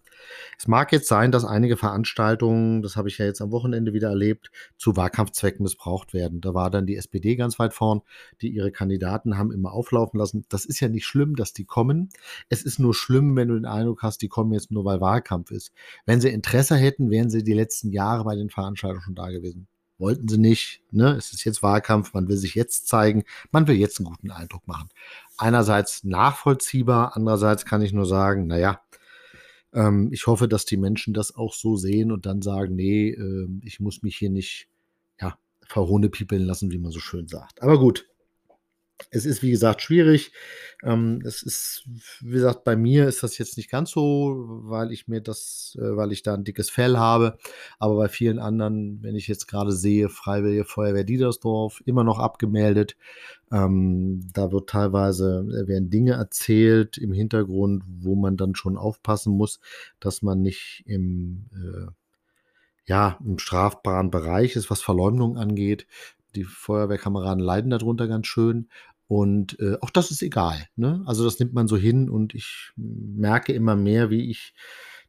Es 0.57 0.67
mag 0.67 0.91
jetzt 0.91 1.07
sein, 1.07 1.31
dass 1.31 1.45
einige 1.45 1.77
Veranstaltungen, 1.77 2.81
das 2.81 2.95
habe 2.95 3.07
ich 3.07 3.19
ja 3.19 3.25
jetzt 3.25 3.39
am 3.39 3.51
Wochenende 3.51 3.93
wieder 3.93 4.09
erlebt, 4.09 4.49
zu 4.77 4.97
Wahlkampfzwecken 4.97 5.61
missbraucht 5.61 6.15
werden. 6.15 6.41
Da 6.41 6.55
war 6.55 6.71
dann 6.71 6.87
die 6.87 6.95
SPD 6.95 7.35
ganz 7.35 7.59
weit 7.59 7.75
vorn, 7.75 8.01
die 8.41 8.49
ihre 8.49 8.71
Kandidaten 8.71 9.37
haben 9.37 9.51
immer 9.51 9.73
auflaufen 9.73 10.17
lassen. 10.17 10.43
Das 10.49 10.65
ist 10.65 10.79
ja 10.79 10.89
nicht 10.89 11.05
schlimm, 11.05 11.35
dass 11.35 11.53
die 11.53 11.65
kommen. 11.65 12.09
Es 12.49 12.63
ist 12.63 12.79
nur 12.79 12.95
schlimm, 12.95 13.35
wenn 13.35 13.49
du 13.49 13.53
den 13.53 13.67
Eindruck 13.67 14.01
hast, 14.01 14.23
die 14.23 14.27
kommen 14.27 14.51
jetzt 14.53 14.71
nur, 14.71 14.83
weil 14.83 14.99
Wahlkampf 14.99 15.51
ist. 15.51 15.71
Wenn 16.07 16.19
sie 16.19 16.29
Interesse 16.29 16.75
hätten, 16.75 17.11
wären 17.11 17.29
sie 17.29 17.43
die 17.43 17.53
letzten 17.53 17.91
Jahre 17.91 18.23
bei 18.23 18.35
den 18.35 18.49
Veranstaltungen 18.49 19.03
schon 19.03 19.15
da 19.15 19.29
gewesen 19.29 19.67
wollten 19.97 20.27
sie 20.27 20.37
nicht. 20.37 20.81
Ne? 20.91 21.11
Es 21.11 21.33
ist 21.33 21.43
jetzt 21.43 21.63
Wahlkampf, 21.63 22.13
man 22.13 22.27
will 22.27 22.37
sich 22.37 22.55
jetzt 22.55 22.87
zeigen, 22.87 23.23
man 23.51 23.67
will 23.67 23.75
jetzt 23.75 23.99
einen 23.99 24.07
guten 24.07 24.31
Eindruck 24.31 24.67
machen. 24.67 24.89
Einerseits 25.37 26.03
nachvollziehbar, 26.03 27.15
andererseits 27.15 27.65
kann 27.65 27.81
ich 27.81 27.93
nur 27.93 28.05
sagen, 28.05 28.47
naja, 28.47 28.81
ähm, 29.73 30.09
ich 30.11 30.27
hoffe, 30.27 30.47
dass 30.47 30.65
die 30.65 30.77
Menschen 30.77 31.13
das 31.13 31.35
auch 31.35 31.53
so 31.53 31.75
sehen 31.75 32.11
und 32.11 32.25
dann 32.25 32.41
sagen, 32.41 32.75
nee, 32.75 33.09
äh, 33.09 33.47
ich 33.63 33.79
muss 33.79 34.03
mich 34.03 34.17
hier 34.17 34.29
nicht 34.29 34.67
ja, 35.19 35.37
verhohnepiepeln 35.65 36.43
lassen, 36.43 36.71
wie 36.71 36.79
man 36.79 36.91
so 36.91 36.99
schön 36.99 37.27
sagt. 37.27 37.61
Aber 37.61 37.79
gut, 37.79 38.07
es 39.11 39.25
ist, 39.25 39.43
wie 39.43 39.51
gesagt, 39.51 39.81
schwierig. 39.81 40.31
Ähm, 40.83 41.21
es 41.25 41.43
ist, 41.43 41.87
wie 42.21 42.31
gesagt, 42.31 42.63
bei 42.63 42.75
mir 42.75 43.07
ist 43.07 43.23
das 43.23 43.37
jetzt 43.37 43.57
nicht 43.57 43.69
ganz 43.69 43.91
so, 43.91 44.45
weil 44.63 44.91
ich 44.91 45.07
mir 45.07 45.21
das, 45.21 45.77
äh, 45.79 45.95
weil 45.95 46.11
ich 46.11 46.23
da 46.23 46.33
ein 46.33 46.43
dickes 46.43 46.69
Fell 46.69 46.97
habe. 46.97 47.37
Aber 47.79 47.95
bei 47.95 48.09
vielen 48.09 48.39
anderen, 48.39 49.01
wenn 49.01 49.15
ich 49.15 49.27
jetzt 49.27 49.47
gerade 49.47 49.71
sehe, 49.71 50.09
Freiwillige 50.09 50.65
Feuerwehr 50.65 51.03
Diedersdorf, 51.03 51.81
immer 51.85 52.03
noch 52.03 52.19
abgemeldet. 52.19 52.95
Ähm, 53.51 54.27
da 54.33 54.51
wird 54.51 54.69
teilweise, 54.69 55.45
äh, 55.49 55.67
werden 55.67 55.89
Dinge 55.89 56.13
erzählt 56.13 56.97
im 56.97 57.13
Hintergrund, 57.13 57.83
wo 57.87 58.15
man 58.15 58.35
dann 58.35 58.55
schon 58.55 58.77
aufpassen 58.77 59.33
muss, 59.33 59.59
dass 59.99 60.21
man 60.21 60.41
nicht 60.41 60.83
im, 60.85 61.45
äh, 61.53 61.91
ja, 62.85 63.19
im 63.23 63.37
strafbaren 63.37 64.11
Bereich 64.11 64.55
ist, 64.55 64.69
was 64.69 64.81
Verleumdung 64.81 65.37
angeht 65.37 65.87
die 66.37 66.43
Feuerwehrkameraden 66.43 67.43
leiden 67.43 67.71
darunter 67.71 68.07
ganz 68.07 68.27
schön. 68.27 68.69
Und 69.07 69.59
äh, 69.59 69.77
auch 69.81 69.89
das 69.89 70.11
ist 70.11 70.21
egal. 70.21 70.67
Ne? 70.75 71.01
Also 71.05 71.23
das 71.23 71.39
nimmt 71.39 71.53
man 71.53 71.67
so 71.67 71.77
hin 71.77 72.09
und 72.09 72.35
ich 72.35 72.71
merke 72.75 73.53
immer 73.53 73.75
mehr, 73.75 74.09
wie 74.09 74.29
ich 74.29 74.53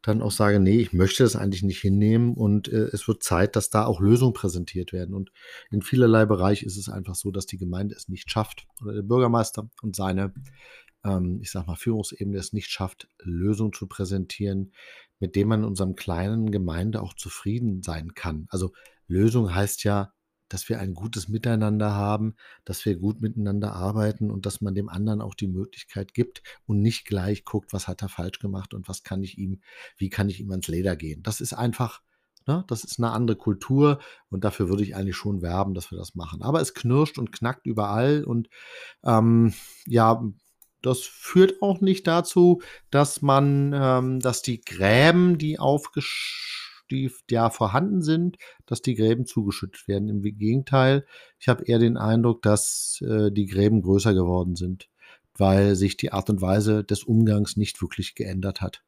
dann 0.01 0.21
auch 0.21 0.31
sage, 0.31 0.61
nee, 0.61 0.79
ich 0.79 0.93
möchte 0.93 1.23
das 1.23 1.35
eigentlich 1.35 1.63
nicht 1.63 1.81
hinnehmen 1.81 2.33
und 2.33 2.69
äh, 2.69 2.87
es 2.93 3.07
wird 3.09 3.21
Zeit, 3.21 3.57
dass 3.57 3.69
da 3.69 3.85
auch 3.85 3.99
Lösungen 3.99 4.33
präsentiert 4.33 4.93
werden. 4.93 5.13
Und 5.13 5.31
in 5.71 5.81
vielerlei 5.81 6.25
Bereich 6.25 6.63
ist 6.63 6.77
es 6.77 6.87
einfach 6.87 7.15
so, 7.15 7.31
dass 7.31 7.45
die 7.45 7.57
Gemeinde 7.57 7.95
es 7.95 8.07
nicht 8.07 8.31
schafft 8.31 8.65
oder 8.81 8.93
der 8.93 9.01
Bürgermeister 9.01 9.69
und 9.81 9.97
seine, 9.97 10.33
ähm, 11.03 11.39
ich 11.41 11.51
sag 11.51 11.67
mal, 11.67 11.75
Führungsebene 11.75 12.37
es 12.37 12.53
nicht 12.53 12.69
schafft, 12.69 13.09
Lösungen 13.19 13.73
zu 13.73 13.87
präsentieren, 13.87 14.71
mit 15.19 15.35
denen 15.35 15.49
man 15.49 15.61
in 15.61 15.67
unserem 15.67 15.95
kleinen 15.95 16.49
Gemeinde 16.49 17.01
auch 17.01 17.13
zufrieden 17.13 17.83
sein 17.83 18.13
kann. 18.13 18.47
Also 18.49 18.71
Lösung 19.07 19.53
heißt 19.53 19.83
ja, 19.83 20.13
dass 20.49 20.67
wir 20.67 20.79
ein 20.79 20.93
gutes 20.93 21.29
Miteinander 21.29 21.93
haben, 21.93 22.35
dass 22.65 22.83
wir 22.85 22.97
gut 22.97 23.21
miteinander 23.21 23.73
arbeiten 23.73 24.31
und 24.31 24.45
dass 24.45 24.61
man 24.61 24.75
dem 24.75 24.89
anderen 24.89 25.21
auch 25.21 25.35
die 25.35 25.47
Möglichkeit 25.47 26.13
gibt 26.13 26.43
und 26.65 26.81
nicht 26.81 27.05
gleich 27.05 27.45
guckt, 27.45 27.71
was 27.71 27.87
hat 27.87 28.01
er 28.01 28.09
falsch 28.09 28.39
gemacht 28.39 28.73
und 28.73 28.89
was 28.89 29.03
kann 29.03 29.23
ich 29.23 29.37
ihm, 29.37 29.61
wie 29.97 30.09
kann 30.09 30.27
ich 30.27 30.39
ihm 30.39 30.51
ans 30.51 30.67
Leder 30.67 30.95
gehen. 30.95 31.23
Das 31.23 31.39
ist 31.39 31.53
einfach, 31.53 32.01
ne, 32.47 32.65
das 32.67 32.83
ist 32.83 32.99
eine 32.99 33.11
andere 33.11 33.37
Kultur 33.37 33.99
und 34.29 34.43
dafür 34.43 34.67
würde 34.69 34.83
ich 34.83 34.95
eigentlich 34.95 35.15
schon 35.15 35.41
werben, 35.41 35.73
dass 35.73 35.91
wir 35.91 35.97
das 35.97 36.15
machen. 36.15 36.41
Aber 36.41 36.59
es 36.59 36.73
knirscht 36.73 37.17
und 37.19 37.31
knackt 37.31 37.65
überall 37.65 38.23
und 38.23 38.49
ähm, 39.03 39.53
ja, 39.85 40.23
das 40.81 41.01
führt 41.01 41.61
auch 41.61 41.81
nicht 41.81 42.07
dazu, 42.07 42.61
dass 42.89 43.21
man, 43.21 43.73
ähm, 43.73 44.19
dass 44.19 44.41
die 44.41 44.61
Gräben, 44.61 45.37
die 45.37 45.59
aufgeschrieben 45.59 46.68
die 46.91 47.11
ja 47.29 47.49
vorhanden 47.49 48.01
sind, 48.01 48.37
dass 48.65 48.81
die 48.81 48.95
Gräben 48.95 49.25
zugeschüttet 49.25 49.87
werden. 49.87 50.09
Im 50.09 50.21
Gegenteil, 50.21 51.05
ich 51.39 51.47
habe 51.47 51.63
eher 51.65 51.79
den 51.79 51.97
Eindruck, 51.97 52.41
dass 52.41 53.01
äh, 53.05 53.31
die 53.31 53.45
Gräben 53.45 53.81
größer 53.81 54.13
geworden 54.13 54.55
sind, 54.55 54.89
weil 55.35 55.75
sich 55.75 55.97
die 55.97 56.11
Art 56.11 56.29
und 56.29 56.41
Weise 56.41 56.83
des 56.83 57.03
Umgangs 57.03 57.57
nicht 57.57 57.81
wirklich 57.81 58.15
geändert 58.15 58.61
hat. 58.61 58.83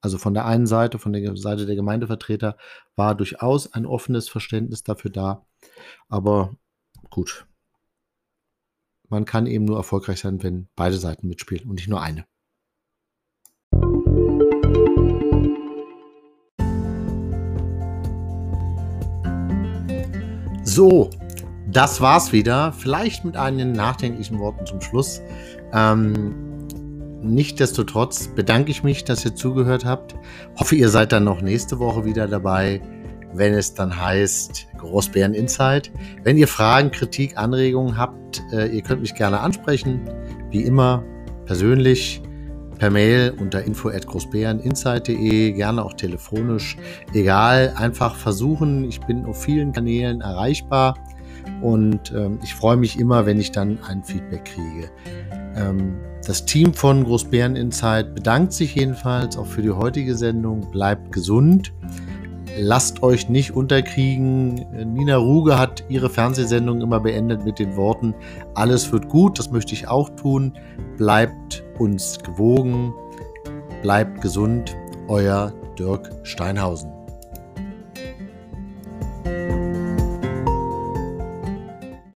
Also 0.00 0.18
von 0.18 0.34
der 0.34 0.46
einen 0.46 0.66
Seite, 0.66 0.98
von 0.98 1.12
der 1.12 1.36
Seite 1.36 1.66
der 1.66 1.74
Gemeindevertreter 1.74 2.56
war 2.94 3.14
durchaus 3.14 3.72
ein 3.72 3.86
offenes 3.86 4.28
Verständnis 4.28 4.84
dafür 4.84 5.10
da. 5.10 5.46
Aber 6.08 6.56
gut, 7.10 7.46
man 9.08 9.24
kann 9.24 9.46
eben 9.46 9.64
nur 9.64 9.76
erfolgreich 9.76 10.20
sein, 10.20 10.42
wenn 10.42 10.68
beide 10.76 10.96
Seiten 10.96 11.28
mitspielen 11.28 11.68
und 11.68 11.76
nicht 11.76 11.88
nur 11.88 12.02
eine. 12.02 12.26
So, 20.76 21.08
das 21.72 22.02
war's 22.02 22.34
wieder. 22.34 22.70
Vielleicht 22.70 23.24
mit 23.24 23.34
einigen 23.34 23.72
nachdenklichen 23.72 24.38
Worten 24.38 24.66
zum 24.66 24.82
Schluss. 24.82 25.22
Ähm, 25.72 26.34
Nichtsdestotrotz 27.22 28.28
bedanke 28.28 28.72
ich 28.72 28.82
mich, 28.84 29.02
dass 29.02 29.24
ihr 29.24 29.34
zugehört 29.34 29.86
habt. 29.86 30.14
Hoffe, 30.56 30.76
ihr 30.76 30.90
seid 30.90 31.12
dann 31.12 31.24
noch 31.24 31.40
nächste 31.40 31.78
Woche 31.78 32.04
wieder 32.04 32.28
dabei, 32.28 32.82
wenn 33.32 33.54
es 33.54 33.72
dann 33.72 33.98
heißt 33.98 34.66
Großbären 34.76 35.32
Insight. 35.32 35.90
Wenn 36.24 36.36
ihr 36.36 36.46
Fragen, 36.46 36.90
Kritik, 36.90 37.38
Anregungen 37.38 37.96
habt, 37.96 38.42
äh, 38.52 38.66
ihr 38.66 38.82
könnt 38.82 39.00
mich 39.00 39.14
gerne 39.14 39.40
ansprechen. 39.40 40.02
Wie 40.50 40.60
immer 40.60 41.02
persönlich 41.46 42.20
per 42.78 42.90
Mail 42.90 43.34
unter 43.38 43.62
info@großbäreninsight.de, 43.62 45.52
gerne 45.52 45.84
auch 45.84 45.94
telefonisch, 45.94 46.76
egal, 47.12 47.72
einfach 47.76 48.16
versuchen. 48.16 48.84
Ich 48.84 49.00
bin 49.00 49.24
auf 49.26 49.42
vielen 49.42 49.72
Kanälen 49.72 50.20
erreichbar 50.20 50.96
und 51.62 52.12
ähm, 52.12 52.38
ich 52.42 52.54
freue 52.54 52.76
mich 52.76 52.98
immer, 52.98 53.26
wenn 53.26 53.38
ich 53.38 53.52
dann 53.52 53.78
ein 53.88 54.02
Feedback 54.02 54.44
kriege. 54.44 54.90
Ähm, 55.54 55.96
das 56.26 56.44
Team 56.44 56.74
von 56.74 57.04
Großbären 57.04 57.56
Insight 57.56 58.14
bedankt 58.14 58.52
sich 58.52 58.74
jedenfalls 58.74 59.36
auch 59.36 59.46
für 59.46 59.62
die 59.62 59.70
heutige 59.70 60.16
Sendung. 60.16 60.70
Bleibt 60.72 61.12
gesund. 61.12 61.72
Lasst 62.58 63.02
euch 63.02 63.28
nicht 63.28 63.54
unterkriegen. 63.54 64.54
Nina 64.94 65.16
Ruge 65.16 65.58
hat 65.58 65.84
ihre 65.90 66.08
Fernsehsendung 66.08 66.80
immer 66.80 67.00
beendet 67.00 67.44
mit 67.44 67.58
den 67.58 67.76
Worten, 67.76 68.14
alles 68.54 68.90
wird 68.92 69.08
gut, 69.08 69.38
das 69.38 69.50
möchte 69.50 69.74
ich 69.74 69.88
auch 69.88 70.08
tun. 70.10 70.54
Bleibt 70.96 71.62
uns 71.78 72.18
gewogen, 72.18 72.94
bleibt 73.82 74.22
gesund, 74.22 74.74
euer 75.08 75.52
Dirk 75.78 76.10
Steinhausen. 76.22 76.95